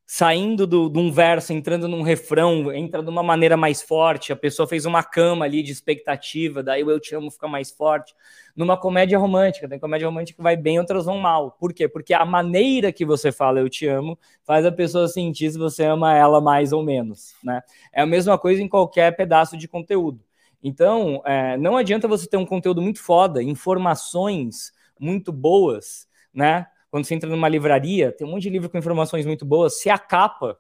[0.09, 4.37] saindo do, de um verso, entrando num refrão, entra de uma maneira mais forte, a
[4.37, 8.15] pessoa fez uma cama ali de expectativa, daí o Eu Te Amo fica mais forte.
[8.55, 11.51] Numa comédia romântica, tem comédia romântica que vai bem, outras vão mal.
[11.59, 11.89] Por quê?
[11.89, 15.83] Porque a maneira que você fala Eu Te Amo faz a pessoa sentir se você
[15.83, 17.61] ama ela mais ou menos, né?
[17.91, 20.23] É a mesma coisa em qualquer pedaço de conteúdo.
[20.63, 26.65] Então, é, não adianta você ter um conteúdo muito foda, informações muito boas, né?
[26.89, 29.79] Quando você entra numa livraria, tem um monte de livro com informações muito boas.
[29.79, 30.57] Se a capa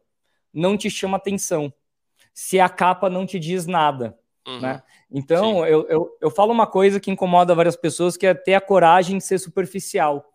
[0.53, 1.73] não te chama atenção,
[2.33, 4.59] se a capa não te diz nada, uhum.
[4.59, 4.83] né?
[5.09, 8.61] Então, eu, eu, eu falo uma coisa que incomoda várias pessoas, que é ter a
[8.61, 10.25] coragem de ser superficial.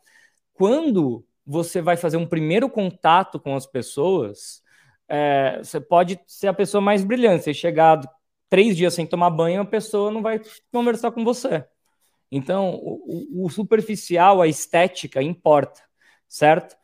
[0.55, 4.62] Quando você vai fazer um primeiro contato com as pessoas,
[5.09, 7.44] é, você pode ser a pessoa mais brilhante.
[7.44, 8.00] Você chegar
[8.48, 11.64] três dias sem tomar banho, a pessoa não vai conversar com você.
[12.35, 15.83] Então, o, o superficial, a estética importa,
[16.27, 16.75] certo?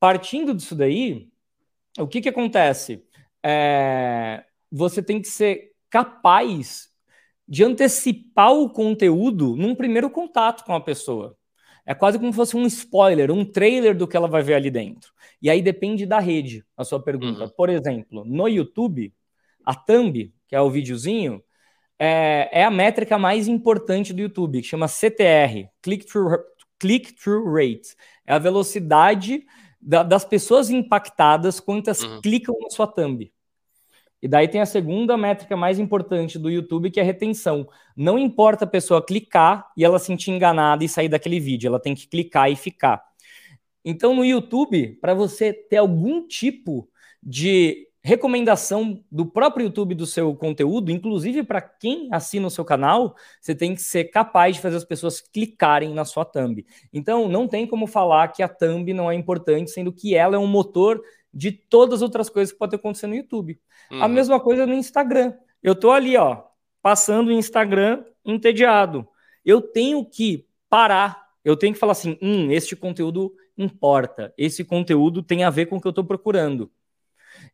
[0.00, 1.28] Partindo disso daí,
[1.98, 3.04] o que, que acontece?
[3.44, 6.88] É, você tem que ser capaz
[7.46, 11.36] de antecipar o conteúdo num primeiro contato com a pessoa.
[11.84, 14.70] É quase como se fosse um spoiler, um trailer do que ela vai ver ali
[14.70, 15.12] dentro.
[15.42, 17.44] E aí depende da rede, a sua pergunta.
[17.44, 17.50] Uhum.
[17.54, 19.12] Por exemplo, no YouTube,
[19.66, 21.44] a thumb, que é o videozinho,
[21.98, 27.96] é, é a métrica mais importante do YouTube, que chama CTR, Click-Through click-through rate.
[28.26, 29.46] É a velocidade
[29.80, 32.20] da, das pessoas impactadas, quantas uhum.
[32.20, 33.32] clicam na sua thumb.
[34.20, 37.68] E daí tem a segunda métrica mais importante do YouTube, que é a retenção.
[37.94, 41.94] Não importa a pessoa clicar e ela sentir enganada e sair daquele vídeo, ela tem
[41.94, 43.02] que clicar e ficar.
[43.84, 46.88] Então, no YouTube, para você ter algum tipo
[47.22, 53.16] de recomendação do próprio YouTube do seu conteúdo, inclusive para quem assina o seu canal,
[53.40, 56.66] você tem que ser capaz de fazer as pessoas clicarem na sua thumb.
[56.92, 60.38] Então, não tem como falar que a thumb não é importante, sendo que ela é
[60.38, 63.58] um motor de todas as outras coisas que podem acontecer no YouTube.
[63.90, 64.02] Uhum.
[64.02, 65.32] A mesma coisa no Instagram.
[65.62, 66.42] Eu tô ali, ó,
[66.82, 69.08] passando o Instagram entediado.
[69.42, 71.30] Eu tenho que parar.
[71.42, 74.34] Eu tenho que falar assim: hum, este conteúdo importa.
[74.36, 76.70] Esse conteúdo tem a ver com o que eu estou procurando.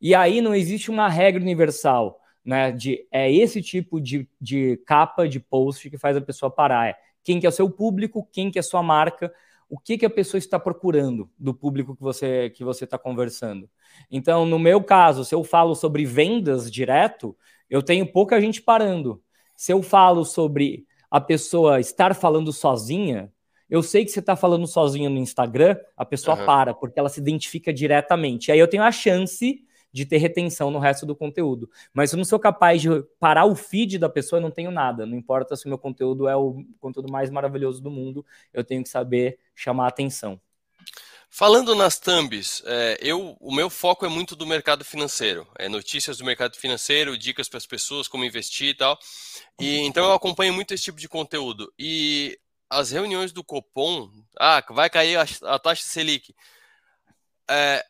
[0.00, 2.72] E aí não existe uma regra universal, né?
[2.72, 6.88] De é esse tipo de, de capa de post que faz a pessoa parar.
[6.88, 9.32] É quem que é o seu público, quem que é a sua marca,
[9.68, 13.68] o que que a pessoa está procurando do público que você que você está conversando.
[14.10, 17.36] Então, no meu caso, se eu falo sobre vendas direto,
[17.68, 19.22] eu tenho pouca gente parando.
[19.56, 23.32] Se eu falo sobre a pessoa estar falando sozinha,
[23.68, 26.46] eu sei que você está falando sozinha no Instagram, a pessoa uhum.
[26.46, 28.50] para, porque ela se identifica diretamente.
[28.50, 29.60] Aí eu tenho a chance
[29.92, 31.70] de ter retenção no resto do conteúdo.
[31.92, 35.04] Mas eu não sou capaz de parar o feed da pessoa, eu não tenho nada.
[35.06, 38.82] Não importa se o meu conteúdo é o conteúdo mais maravilhoso do mundo, eu tenho
[38.82, 40.40] que saber chamar atenção.
[41.32, 45.46] Falando nas thumbs, é, eu, o meu foco é muito do mercado financeiro.
[45.56, 48.98] É notícias do mercado financeiro, dicas para as pessoas, como investir e tal.
[49.60, 51.72] E, então eu acompanho muito esse tipo de conteúdo.
[51.78, 52.36] E
[52.68, 56.34] as reuniões do Copom, ah, vai cair a, a taxa Selic.
[57.48, 57.84] É,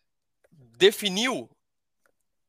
[0.76, 1.48] definiu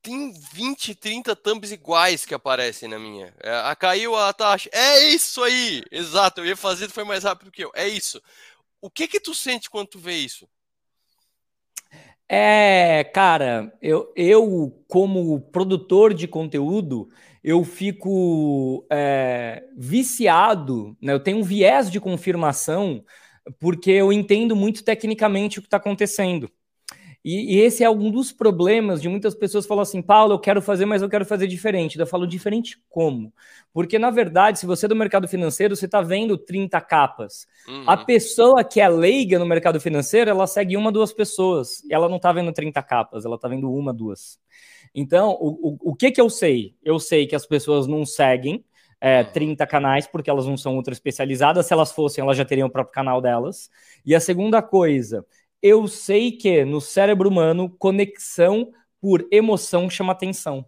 [0.01, 3.33] tem 20, 30 thumbs iguais que aparecem na minha.
[3.41, 4.69] É, a caiu a taxa.
[4.73, 5.83] É isso aí!
[5.91, 7.71] Exato, eu ia fazer, foi mais rápido que eu.
[7.75, 8.21] É isso.
[8.81, 10.47] O que que tu sente quando tu vê isso?
[12.27, 17.09] É, cara, eu, eu como produtor de conteúdo,
[17.43, 21.13] eu fico é, viciado, né?
[21.13, 23.03] Eu tenho um viés de confirmação
[23.59, 26.49] porque eu entendo muito tecnicamente o que está acontecendo.
[27.23, 30.61] E, e, esse é algum dos problemas de muitas pessoas falam assim, Paulo, eu quero
[30.61, 31.99] fazer, mas eu quero fazer diferente.
[31.99, 33.31] Eu falo diferente como?
[33.71, 37.47] Porque, na verdade, se você é do mercado financeiro, você está vendo 30 capas.
[37.67, 37.83] Uhum.
[37.85, 41.83] A pessoa que é leiga no mercado financeiro, ela segue uma, duas pessoas.
[41.83, 44.39] E ela não está vendo 30 capas, ela está vendo uma, duas.
[44.93, 46.75] Então, o, o, o que, que eu sei?
[46.83, 48.65] Eu sei que as pessoas não seguem
[49.01, 49.69] é, 30 uhum.
[49.69, 51.65] canais, porque elas não são ultra especializadas.
[51.65, 53.69] Se elas fossem, elas já teriam o próprio canal delas.
[54.05, 55.25] E a segunda coisa,
[55.61, 60.65] eu sei que no cérebro humano, conexão por emoção chama atenção.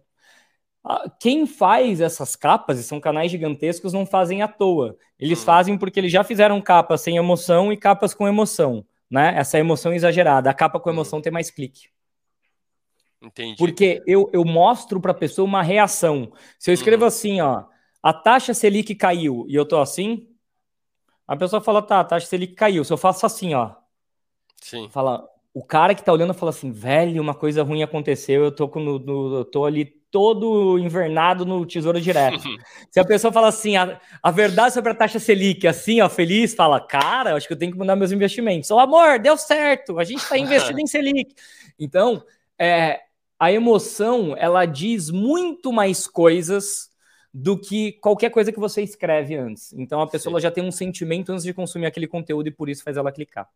[0.82, 4.96] Ah, quem faz essas capas, e são canais gigantescos, não fazem à toa.
[5.18, 5.44] Eles hum.
[5.44, 8.84] fazem porque eles já fizeram capas sem emoção e capas com emoção.
[9.10, 9.34] Né?
[9.36, 10.50] Essa emoção exagerada.
[10.50, 10.92] A capa com hum.
[10.92, 11.88] emoção tem mais clique.
[13.22, 13.56] Entendi.
[13.56, 16.30] Porque eu, eu mostro para a pessoa uma reação.
[16.58, 17.08] Se eu escrevo hum.
[17.08, 17.64] assim, ó,
[18.02, 20.28] a taxa Selic caiu e eu tô assim,
[21.26, 22.84] a pessoa fala, tá, a taxa Selic caiu.
[22.84, 23.74] Se eu faço assim, ó,
[24.64, 24.88] Sim.
[24.90, 28.66] Fala, o cara que tá olhando fala assim, velho, uma coisa ruim aconteceu, eu tô,
[28.76, 32.42] no, no, eu tô ali todo invernado no Tesouro Direto.
[32.90, 36.54] Se a pessoa fala assim, a, a verdade sobre a taxa Selic, assim, ó, feliz,
[36.54, 38.70] fala, cara, acho que eu tenho que mudar meus investimentos.
[38.70, 41.34] O amor, deu certo, a gente tá investindo em Selic.
[41.78, 42.24] Então,
[42.58, 43.00] é,
[43.38, 46.90] a emoção, ela diz muito mais coisas
[47.34, 49.74] do que qualquer coisa que você escreve antes.
[49.74, 52.82] Então, a pessoa já tem um sentimento antes de consumir aquele conteúdo e por isso
[52.82, 53.46] faz ela clicar.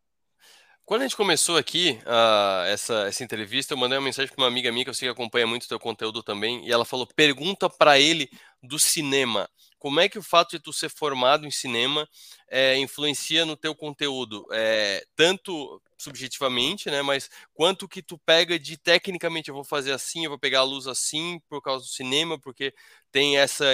[0.88, 4.48] Quando a gente começou aqui uh, essa, essa entrevista, eu mandei uma mensagem para uma
[4.48, 7.07] amiga minha que eu sei que acompanha muito o teu conteúdo também, e ela falou:
[7.14, 8.31] pergunta para ele
[8.62, 9.46] do cinema.
[9.79, 12.09] Como é que o fato de tu ser formado em cinema
[12.48, 14.46] é, influencia no teu conteúdo?
[14.51, 17.03] É, tanto subjetivamente, né?
[17.03, 20.64] Mas quanto que tu pega de tecnicamente, eu vou fazer assim, eu vou pegar a
[20.64, 22.72] luz assim por causa do cinema, porque
[23.12, 23.66] tem essa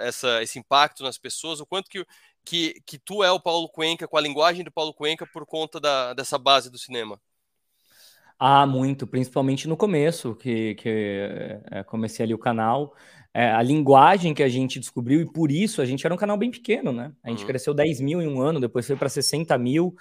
[0.00, 2.04] essa, esse impacto nas pessoas, o quanto que
[2.50, 5.78] que, que tu é o Paulo Cuenca, com a linguagem do Paulo Cuenca, por conta
[5.78, 7.20] da, dessa base do cinema?
[8.36, 10.88] Ah, muito, principalmente no começo, que, que
[11.70, 12.92] é, comecei ali o canal.
[13.32, 16.36] É, a linguagem que a gente descobriu, e por isso a gente era um canal
[16.36, 17.12] bem pequeno, né?
[17.22, 17.46] A gente uhum.
[17.46, 19.94] cresceu 10 mil em um ano, depois foi para 60 mil.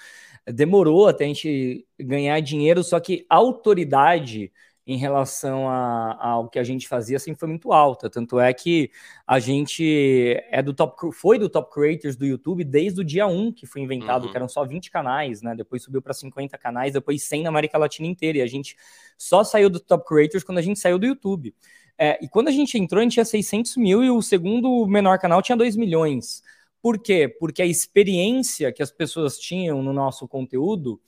[0.47, 4.51] Demorou até a gente ganhar dinheiro, só que autoridade
[4.89, 8.09] em relação a, ao que a gente fazia sempre foi muito alta.
[8.09, 8.89] Tanto é que
[9.27, 13.51] a gente é do top, foi do top creators do YouTube desde o dia 1
[13.51, 14.31] que foi inventado, uhum.
[14.31, 15.53] que eram só 20 canais, né?
[15.55, 18.39] Depois subiu para 50 canais, depois 100 na América Latina inteira.
[18.39, 18.75] E a gente
[19.15, 21.53] só saiu do top creators quando a gente saiu do YouTube.
[21.95, 25.19] É, e quando a gente entrou, a gente tinha 600 mil e o segundo menor
[25.19, 26.41] canal tinha 2 milhões.
[26.81, 27.27] Por quê?
[27.27, 30.99] Porque a experiência que as pessoas tinham no nosso conteúdo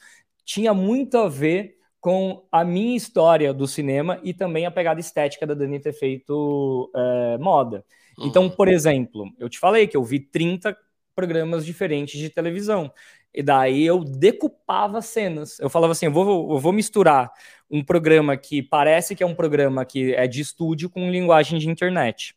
[0.45, 5.45] tinha muito a ver com a minha história do cinema e também a pegada estética
[5.45, 7.85] da Dani ter feito é, moda.
[8.19, 8.49] Então, uhum.
[8.49, 10.75] por exemplo, eu te falei que eu vi 30
[11.15, 12.91] programas diferentes de televisão.
[13.33, 15.59] E daí eu decupava cenas.
[15.59, 17.31] Eu falava assim: eu vou, eu vou misturar
[17.69, 21.69] um programa que parece que é um programa que é de estúdio com linguagem de
[21.69, 22.35] internet.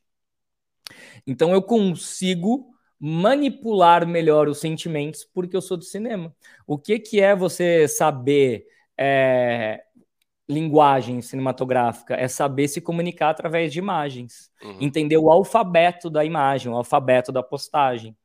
[1.26, 6.34] Então eu consigo manipular melhor os sentimentos porque eu sou do cinema.
[6.66, 8.66] O que, que é você saber
[8.98, 9.82] é,
[10.48, 12.14] linguagem cinematográfica?
[12.14, 14.78] É saber se comunicar através de imagens, uhum.
[14.80, 18.16] entender o alfabeto da imagem, o alfabeto da postagem.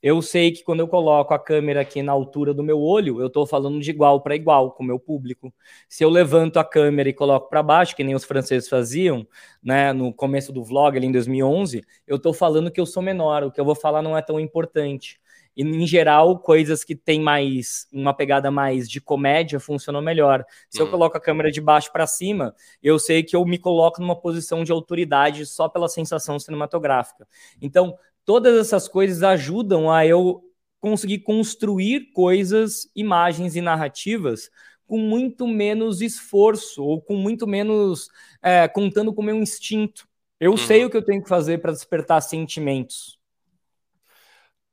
[0.00, 3.26] Eu sei que quando eu coloco a câmera aqui na altura do meu olho, eu
[3.26, 5.52] estou falando de igual para igual com o meu público.
[5.88, 9.26] Se eu levanto a câmera e coloco para baixo, que nem os franceses faziam,
[9.60, 13.42] né, no começo do vlog ali em 2011, eu estou falando que eu sou menor,
[13.42, 15.20] o que eu vou falar não é tão importante.
[15.58, 20.44] E, em geral, coisas que têm mais uma pegada mais de comédia funcionam melhor.
[20.70, 20.86] Se hum.
[20.86, 24.14] eu coloco a câmera de baixo para cima, eu sei que eu me coloco numa
[24.14, 27.26] posição de autoridade só pela sensação cinematográfica.
[27.60, 30.44] Então, todas essas coisas ajudam a eu
[30.78, 34.48] conseguir construir coisas, imagens e narrativas
[34.86, 38.08] com muito menos esforço ou com muito menos
[38.40, 40.08] é, contando com o meu instinto.
[40.38, 40.56] Eu uhum.
[40.56, 43.17] sei o que eu tenho que fazer para despertar sentimentos.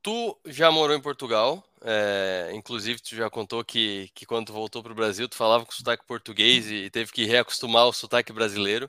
[0.05, 4.83] Tu já morou em Portugal, é, inclusive tu já contou que, que quando tu voltou
[4.83, 8.87] para o Brasil tu falava com sotaque português e teve que reacostumar ao sotaque brasileiro.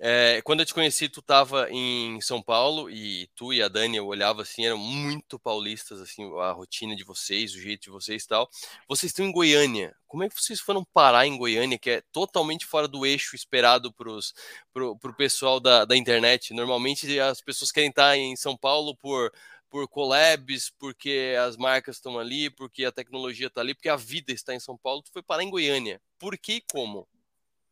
[0.00, 3.98] É, quando eu te conheci, tu estava em São Paulo e tu e a Dani,
[3.98, 8.24] eu olhava assim, eram muito paulistas, assim, a rotina de vocês, o jeito de vocês
[8.24, 8.50] e tal.
[8.88, 9.94] Vocês estão em Goiânia.
[10.08, 13.92] Como é que vocês foram parar em Goiânia, que é totalmente fora do eixo esperado
[13.92, 14.10] para
[14.72, 16.52] pro, pro pessoal da, da internet?
[16.52, 19.32] Normalmente as pessoas querem estar em São Paulo por
[19.70, 24.32] por collabs, porque as marcas estão ali, porque a tecnologia está ali, porque a vida
[24.32, 26.00] está em São Paulo, tu foi parar em Goiânia.
[26.18, 27.06] Por que e como?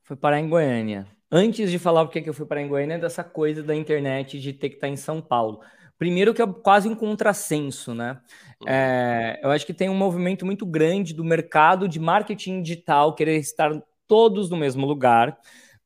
[0.02, 2.98] Foi parar em Goiânia antes de falar porque que eu fui para em Goiânia, é
[2.98, 5.60] dessa coisa da internet de ter que estar tá em São Paulo.
[5.98, 8.20] Primeiro que é quase um contrassenso, né?
[8.60, 8.68] Uhum.
[8.68, 13.36] É, eu acho que tem um movimento muito grande do mercado de marketing digital querer
[13.36, 13.70] estar
[14.06, 15.38] todos no mesmo lugar.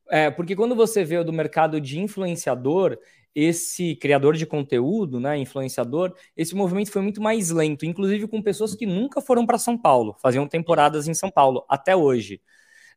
[0.08, 2.98] É, porque quando você vê o do mercado de influenciador,
[3.34, 8.74] esse criador de conteúdo, né, influenciador, esse movimento foi muito mais lento, inclusive com pessoas
[8.74, 12.40] que nunca foram para São Paulo, faziam temporadas em São Paulo, até hoje.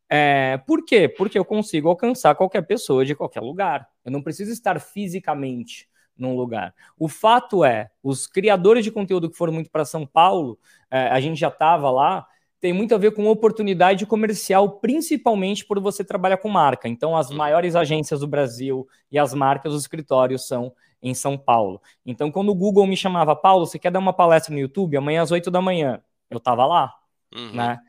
[0.09, 1.07] É, por quê?
[1.09, 3.87] Porque eu consigo alcançar qualquer pessoa de qualquer lugar.
[4.05, 6.73] Eu não preciso estar fisicamente num lugar.
[6.97, 10.59] O fato é, os criadores de conteúdo que foram muito para São Paulo,
[10.91, 12.27] é, a gente já estava lá,
[12.63, 16.87] tem muito a ver com oportunidade comercial, principalmente por você trabalhar com marca.
[16.87, 21.81] Então, as maiores agências do Brasil e as marcas, os escritórios são em São Paulo.
[22.05, 25.23] Então, quando o Google me chamava, Paulo, você quer dar uma palestra no YouTube amanhã
[25.23, 26.01] às 8 da manhã?
[26.29, 26.95] Eu estava lá,
[27.35, 27.53] uhum.
[27.53, 27.79] né?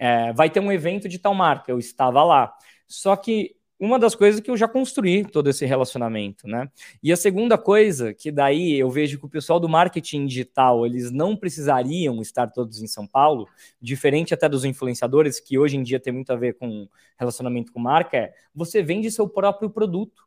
[0.00, 2.52] é, vai ter um evento de tal marca, eu estava lá.
[2.88, 6.70] Só que uma das coisas que eu já construí todo esse relacionamento, né?
[7.02, 11.10] E a segunda coisa, que daí eu vejo que o pessoal do marketing digital, eles
[11.10, 13.48] não precisariam estar todos em São Paulo,
[13.80, 17.80] diferente até dos influenciadores, que hoje em dia tem muito a ver com relacionamento com
[17.80, 20.22] marca, é você vende seu próprio produto.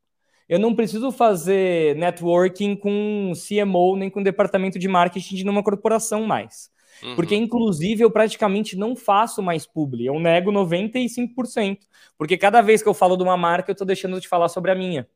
[0.47, 6.25] Eu não preciso fazer networking com CMO nem com departamento de marketing de uma corporação
[6.25, 6.69] mais.
[7.03, 7.15] Uhum.
[7.15, 10.05] Porque, inclusive, eu praticamente não faço mais publi.
[10.05, 11.79] Eu nego 95%.
[12.17, 14.71] Porque cada vez que eu falo de uma marca, eu estou deixando de falar sobre
[14.71, 15.07] a minha.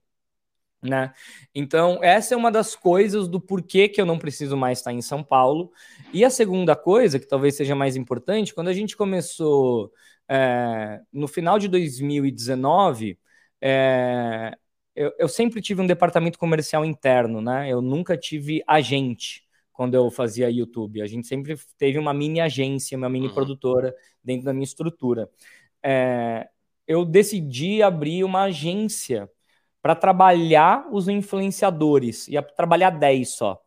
[0.83, 1.13] Né?
[1.53, 5.01] Então, essa é uma das coisas do porquê que eu não preciso mais estar em
[5.01, 5.71] São Paulo.
[6.11, 9.91] E a segunda coisa, que talvez seja mais importante, quando a gente começou
[10.27, 13.19] é, no final de 2019,
[13.61, 14.57] é,
[14.95, 17.69] eu, eu, sempre tive um departamento comercial interno, né?
[17.69, 19.43] Eu nunca tive agente
[19.81, 21.01] quando eu fazia YouTube.
[21.01, 23.33] A gente sempre teve uma mini agência, uma mini uhum.
[23.33, 25.27] produtora dentro da minha estrutura.
[25.81, 26.47] É,
[26.87, 29.27] eu decidi abrir uma agência
[29.81, 33.59] para trabalhar os influenciadores, ia trabalhar 10 só,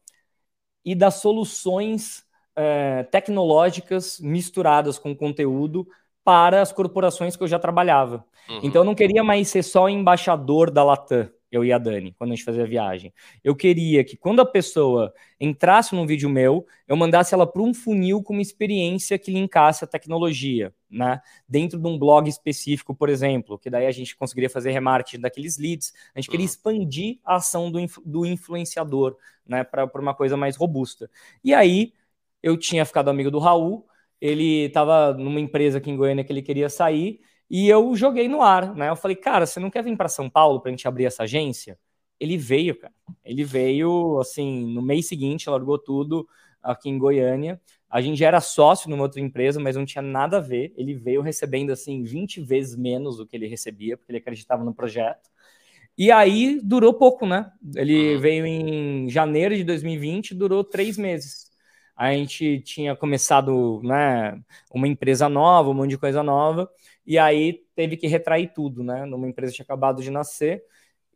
[0.84, 2.24] e dar soluções
[2.54, 5.84] é, tecnológicas misturadas com conteúdo
[6.22, 8.24] para as corporações que eu já trabalhava.
[8.48, 8.60] Uhum.
[8.62, 12.32] Então eu não queria mais ser só embaixador da Latam eu e a Dani, quando
[12.32, 13.12] a gente fazia a viagem.
[13.42, 17.72] Eu queria que quando a pessoa entrasse num vídeo meu, eu mandasse ela para um
[17.72, 21.20] funil com uma experiência que linkasse a tecnologia, né?
[21.48, 25.58] Dentro de um blog específico, por exemplo, que daí a gente conseguiria fazer remarketing daqueles
[25.58, 25.92] leads.
[26.14, 26.50] A gente queria uhum.
[26.50, 29.62] expandir a ação do, do influenciador, né?
[29.64, 31.10] Para uma coisa mais robusta.
[31.42, 31.92] E aí,
[32.42, 33.86] eu tinha ficado amigo do Raul,
[34.20, 37.20] ele estava numa empresa aqui em Goiânia que ele queria sair,
[37.50, 38.88] e eu joguei no ar, né?
[38.88, 41.24] Eu falei, cara, você não quer vir para São Paulo para a gente abrir essa
[41.24, 41.78] agência?
[42.18, 42.94] Ele veio, cara.
[43.24, 46.26] Ele veio, assim, no mês seguinte, largou tudo,
[46.62, 47.60] aqui em Goiânia.
[47.90, 50.72] A gente já era sócio numa outra empresa, mas não tinha nada a ver.
[50.76, 54.74] Ele veio recebendo assim 20 vezes menos do que ele recebia, porque ele acreditava no
[54.74, 55.30] projeto.
[55.96, 57.52] E aí durou pouco, né?
[57.76, 58.20] Ele uhum.
[58.20, 61.52] veio em janeiro de 2020, durou três meses.
[61.96, 64.36] A gente tinha começado, né,
[64.72, 66.68] uma empresa nova, um monte de coisa nova,
[67.06, 69.04] e aí teve que retrair tudo, né?
[69.04, 70.62] Numa empresa que tinha acabado de nascer.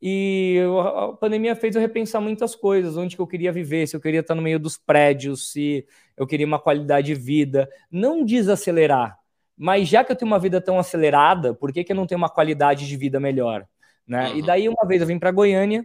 [0.00, 4.00] E a pandemia fez eu repensar muitas coisas, onde que eu queria viver, se eu
[4.00, 5.84] queria estar no meio dos prédios, se
[6.16, 9.18] eu queria uma qualidade de vida, não desacelerar,
[9.56, 12.18] mas já que eu tenho uma vida tão acelerada, por que, que eu não tenho
[12.18, 13.66] uma qualidade de vida melhor?
[14.06, 14.30] Né?
[14.30, 14.36] Uhum.
[14.36, 15.84] E daí uma vez eu vim para Goiânia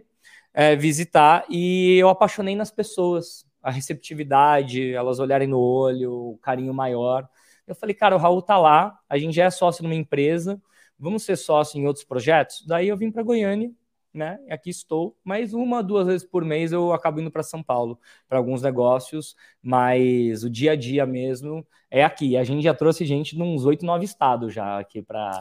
[0.52, 6.72] é, visitar e eu apaixonei nas pessoas, a receptividade, elas olharem no olho, o carinho
[6.72, 7.28] maior.
[7.66, 10.60] Eu falei, cara, o Raul tá lá, a gente já é sócio numa empresa,
[10.98, 12.64] vamos ser sócio em outros projetos?
[12.66, 13.70] Daí eu vim para Goiânia
[14.14, 14.38] né?
[14.48, 17.98] Aqui estou, mas uma, duas vezes por mês eu acabo indo para São Paulo
[18.28, 22.36] para alguns negócios, mas o dia a dia mesmo é aqui.
[22.36, 25.40] A gente já trouxe gente de uns oito, nove estados já aqui para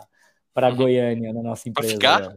[0.52, 0.76] para uhum.
[0.76, 1.98] Goiânia na nossa empresa.
[1.98, 2.36] Para ficar?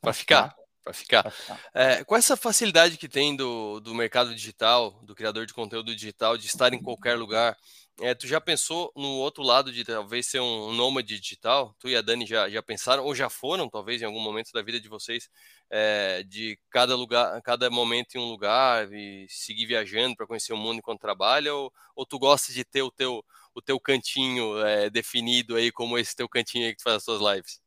[0.00, 0.59] Para ficar.
[0.82, 1.26] Para ficar.
[1.74, 6.38] É, com essa facilidade que tem do, do mercado digital, do criador de conteúdo digital,
[6.38, 7.56] de estar em qualquer lugar,
[8.00, 11.76] é, tu já pensou no outro lado de talvez ser um nômade digital?
[11.78, 14.62] Tu e a Dani já, já pensaram, ou já foram, talvez, em algum momento da
[14.62, 15.28] vida de vocês,
[15.68, 20.56] é, de cada lugar, cada momento em um lugar e seguir viajando para conhecer o
[20.56, 23.22] mundo enquanto trabalha, ou, ou tu gosta de ter o teu,
[23.54, 27.04] o teu cantinho é, definido aí, como esse teu cantinho aí que tu faz as
[27.04, 27.60] suas lives?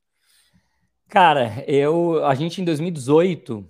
[1.14, 3.64] Cara, eu, a gente em 2018,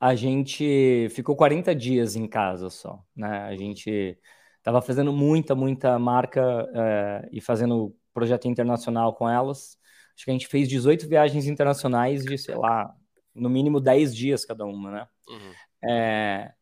[0.00, 3.42] a gente ficou 40 dias em casa só, né?
[3.42, 4.18] A gente
[4.60, 9.78] Estava fazendo muita, muita marca é, e fazendo projeto internacional com elas.
[10.14, 12.94] Acho que a gente fez 18 viagens internacionais de, sei lá,
[13.34, 15.08] no mínimo 10 dias cada uma, né?
[15.26, 15.90] Uhum.
[15.90, 16.52] É,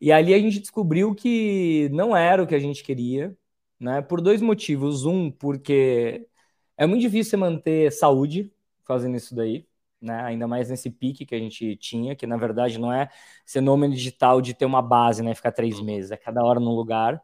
[0.00, 3.36] e ali a gente descobriu que não era o que a gente queria,
[3.78, 4.00] né?
[4.00, 5.04] Por dois motivos.
[5.04, 6.26] Um, porque
[6.78, 8.50] é muito difícil manter saúde
[8.84, 9.66] fazendo isso daí,
[10.00, 10.22] né?
[10.24, 13.08] Ainda mais nesse pique que a gente tinha, que na verdade não é
[13.44, 15.34] ser nome digital de ter uma base, né?
[15.34, 15.84] Ficar três uhum.
[15.84, 17.22] meses, é cada hora num lugar.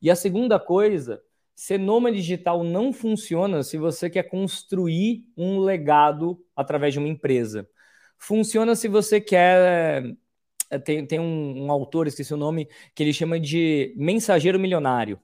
[0.00, 1.22] E a segunda coisa,
[1.54, 7.68] ser nômade digital não funciona se você quer construir um legado através de uma empresa.
[8.18, 10.04] Funciona se você quer.
[10.70, 15.18] Eh, tem, tem um, um autor, esqueci o nome, que ele chama de mensageiro milionário.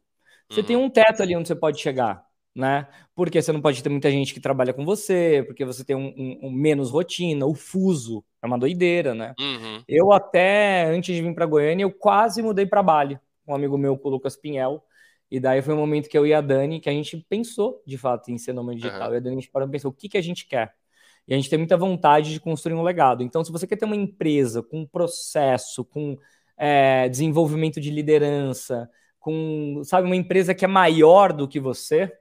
[0.48, 0.66] Você uhum.
[0.66, 2.24] tem um teto ali onde você pode chegar,
[2.54, 2.86] né?
[3.14, 6.12] Porque você não pode ter muita gente que trabalha com você, porque você tem um,
[6.16, 9.34] um, um menos rotina, o fuso é uma doideira, né?
[9.40, 9.82] Uhum.
[9.88, 13.96] Eu até, antes de vir para Goiânia, eu quase mudei para Bali um amigo meu
[13.96, 14.82] com o Lucas Pinhel.
[15.30, 17.96] E daí foi um momento que eu e a Dani, que a gente pensou de
[17.96, 19.08] fato em ser digital.
[19.08, 19.14] Uhum.
[19.14, 20.74] E a Dani a gente parou e pensou o que, que a gente quer.
[21.26, 23.22] E a gente tem muita vontade de construir um legado.
[23.22, 26.18] Então, se você quer ter uma empresa com processo, com
[26.56, 32.12] é, desenvolvimento de liderança, com, sabe, uma empresa que é maior do que você,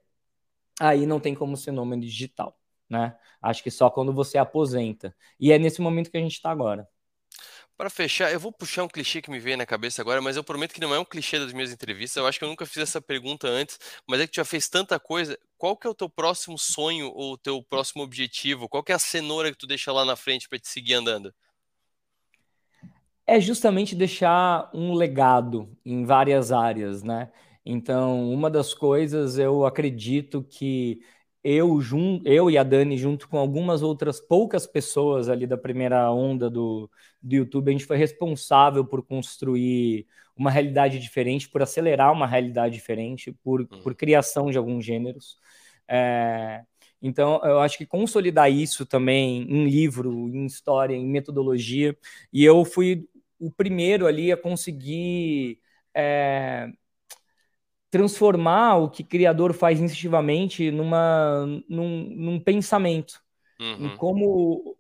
[0.82, 2.58] aí não tem como ser nome digital,
[2.90, 3.16] né?
[3.42, 5.16] Acho que só quando você aposenta.
[5.40, 6.88] E é nesse momento que a gente está agora.
[7.78, 10.44] Para fechar, eu vou puxar um clichê que me veio na cabeça agora, mas eu
[10.44, 12.16] prometo que não é um clichê das minhas entrevistas.
[12.16, 14.68] Eu acho que eu nunca fiz essa pergunta antes, mas é que tu já fez
[14.68, 15.38] tanta coisa.
[15.58, 18.70] Qual que é o teu próximo sonho ou o teu próximo objetivo?
[18.70, 21.34] Qual que é a cenoura que tu deixa lá na frente para te seguir andando?
[23.26, 27.32] É justamente deixar um legado em várias áreas, né?
[27.66, 31.00] Então, uma das coisas eu acredito que
[31.44, 36.12] eu, jun, eu e a Dani, junto com algumas outras poucas pessoas ali da primeira
[36.12, 36.90] onda do,
[37.22, 40.06] do YouTube, a gente foi responsável por construir
[40.36, 43.82] uma realidade diferente, por acelerar uma realidade diferente, por, uhum.
[43.82, 45.38] por criação de alguns gêneros.
[45.88, 46.64] É,
[47.02, 51.98] então, eu acho que consolidar isso também em livro, em história, em metodologia,
[52.32, 53.08] e eu fui
[53.40, 55.60] o primeiro ali a conseguir.
[55.94, 56.72] É,
[57.92, 63.22] transformar o que o criador faz instintivamente numa, num, num pensamento,
[63.60, 63.86] uhum.
[63.86, 64.78] em como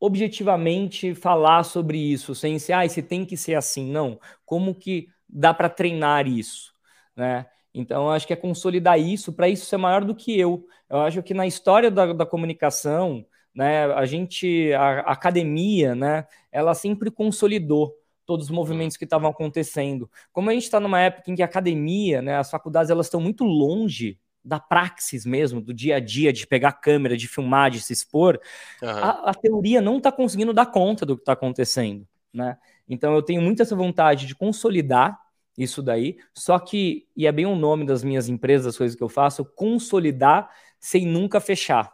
[0.00, 4.18] objetivamente falar sobre isso, sem ser, ah, você tem que ser assim, não.
[4.44, 6.72] Como que dá para treinar isso,
[7.14, 7.46] né?
[7.72, 10.64] Então, acho que é consolidar isso para isso ser maior do que eu.
[10.88, 16.26] Eu acho que na história da, da comunicação, né, a gente, a, a academia, né,
[16.52, 17.92] ela sempre consolidou
[18.26, 20.10] todos os movimentos que estavam acontecendo.
[20.32, 23.20] Como a gente está numa época em que a academia, né, as faculdades, elas estão
[23.20, 27.70] muito longe da praxis mesmo, do dia a dia, de pegar a câmera, de filmar,
[27.70, 28.38] de se expor,
[28.82, 28.88] uhum.
[28.88, 32.58] a, a, teoria não está conseguindo dar conta do que está acontecendo, né?
[32.86, 35.18] Então eu tenho muita essa vontade de consolidar
[35.56, 39.02] isso daí, só que, e é bem o nome das minhas empresas, das coisas que
[39.02, 41.90] eu faço, consolidar sem nunca fechar,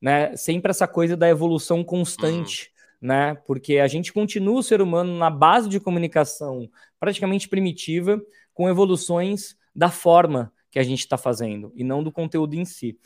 [0.00, 0.36] né?
[0.36, 2.72] Sempre essa coisa da evolução constante, uhum
[3.02, 3.34] né?
[3.46, 8.22] Porque a gente continua o ser humano na base de comunicação praticamente primitiva,
[8.54, 12.96] com evoluções da forma que a gente está fazendo e não do conteúdo em si.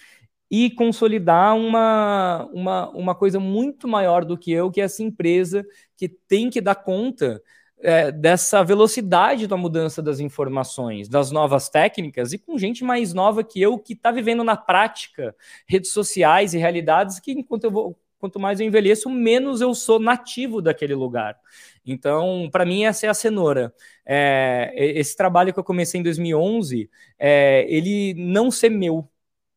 [0.51, 5.67] E consolidar uma, uma, uma coisa muito maior do que eu, que é essa empresa
[5.97, 7.43] que tem que dar conta
[7.81, 13.43] é, dessa velocidade da mudança das informações, das novas técnicas, e com gente mais nova
[13.43, 15.35] que eu, que está vivendo na prática
[15.67, 19.99] redes sociais e realidades que, enquanto eu vou, quanto mais eu envelheço, menos eu sou
[19.99, 21.39] nativo daquele lugar.
[21.85, 23.73] Então, para mim, essa é a cenoura.
[24.05, 29.09] É, esse trabalho que eu comecei em 2011, é, ele não ser meu,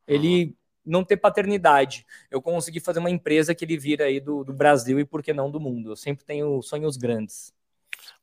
[0.08, 0.56] ele
[0.86, 2.06] não ter paternidade.
[2.32, 5.34] Eu consegui fazer uma empresa que ele vira aí do, do Brasil e, por que
[5.34, 5.92] não, do mundo.
[5.92, 7.54] Eu sempre tenho sonhos grandes.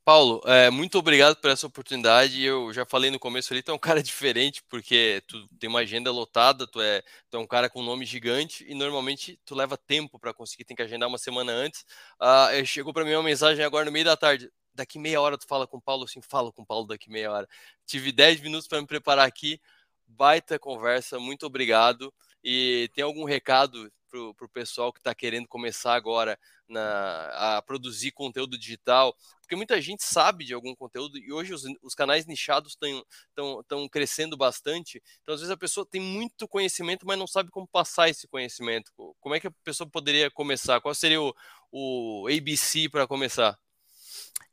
[0.03, 2.41] Paulo, é, muito obrigado por essa oportunidade.
[2.41, 5.79] Eu já falei no começo ali, tu é um cara diferente, porque tu tem uma
[5.79, 9.53] agenda lotada, tu é, tu é um cara com um nome gigante e normalmente tu
[9.55, 11.85] leva tempo para conseguir, tem que agendar uma semana antes.
[12.21, 14.49] Uh, chegou para mim uma mensagem agora no meio da tarde.
[14.73, 17.31] Daqui meia hora tu fala com o Paulo, assim, fala com o Paulo daqui meia
[17.31, 17.47] hora.
[17.85, 19.59] Tive 10 minutos para me preparar aqui.
[20.07, 22.13] Baita conversa, muito obrigado.
[22.43, 23.91] E tem algum recado
[24.35, 26.37] para o pessoal que está querendo começar agora
[26.67, 29.15] na, a produzir conteúdo digital?
[29.41, 34.35] Porque muita gente sabe de algum conteúdo e hoje os, os canais nichados estão crescendo
[34.35, 35.01] bastante.
[35.21, 38.91] Então, às vezes, a pessoa tem muito conhecimento, mas não sabe como passar esse conhecimento.
[39.19, 40.81] Como é que a pessoa poderia começar?
[40.81, 41.33] Qual seria o,
[41.71, 43.57] o ABC para começar?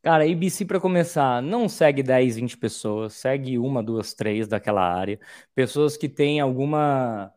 [0.05, 5.19] Cara, ABC para começar, não segue 10, 20 pessoas, segue uma, duas, três daquela área.
[5.55, 7.33] Pessoas que têm alguma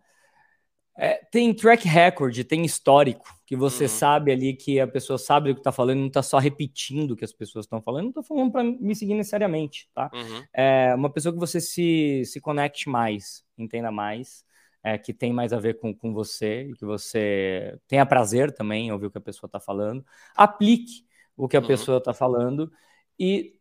[0.97, 3.89] é, tem track record, tem histórico, que você uhum.
[3.89, 7.15] sabe ali que a pessoa sabe o que está falando, não está só repetindo o
[7.15, 10.09] que as pessoas estão falando, não estou falando para me seguir necessariamente, tá?
[10.11, 10.43] Uhum.
[10.51, 14.43] É uma pessoa que você se, se conecte mais, entenda mais,
[14.83, 18.87] é, que tem mais a ver com, com você e que você tenha prazer também
[18.87, 20.03] em ouvir o que a pessoa está falando,
[20.35, 21.67] aplique o que a uhum.
[21.67, 22.71] pessoa está falando
[23.19, 23.53] e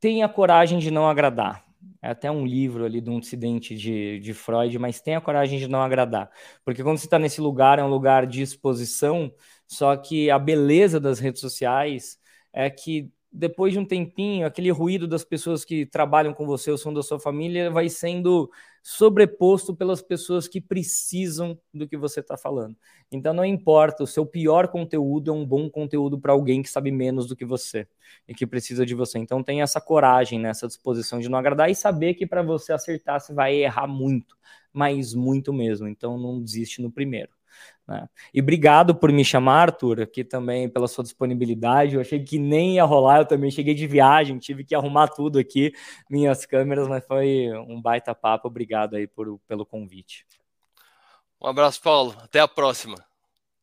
[0.00, 1.69] tenha coragem de não agradar
[2.02, 5.68] é até um livro ali de um dissidente de, de Freud, mas tenha coragem de
[5.68, 6.30] não agradar.
[6.64, 9.32] Porque quando você está nesse lugar, é um lugar de exposição,
[9.66, 12.18] só que a beleza das redes sociais
[12.52, 16.76] é que depois de um tempinho, aquele ruído das pessoas que trabalham com você, o
[16.76, 18.50] som da sua família, vai sendo
[18.82, 22.76] sobreposto pelas pessoas que precisam do que você está falando.
[23.10, 26.90] Então não importa, o seu pior conteúdo é um bom conteúdo para alguém que sabe
[26.90, 27.86] menos do que você
[28.26, 29.18] e que precisa de você.
[29.18, 33.20] Então tenha essa coragem, nessa disposição de não agradar e saber que para você acertar
[33.20, 34.36] você vai errar muito,
[34.72, 35.86] mas muito mesmo.
[35.86, 37.39] Então não desiste no primeiro.
[37.86, 38.08] Né?
[38.32, 41.94] E obrigado por me chamar, Arthur, aqui também pela sua disponibilidade.
[41.94, 45.38] Eu achei que nem ia rolar, eu também cheguei de viagem, tive que arrumar tudo
[45.38, 45.72] aqui,
[46.08, 48.48] minhas câmeras, mas foi um baita papo.
[48.48, 50.26] Obrigado aí por, pelo convite.
[51.40, 52.14] Um abraço, Paulo.
[52.22, 52.96] Até a próxima.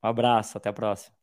[0.04, 1.16] Um abraço, até a próxima.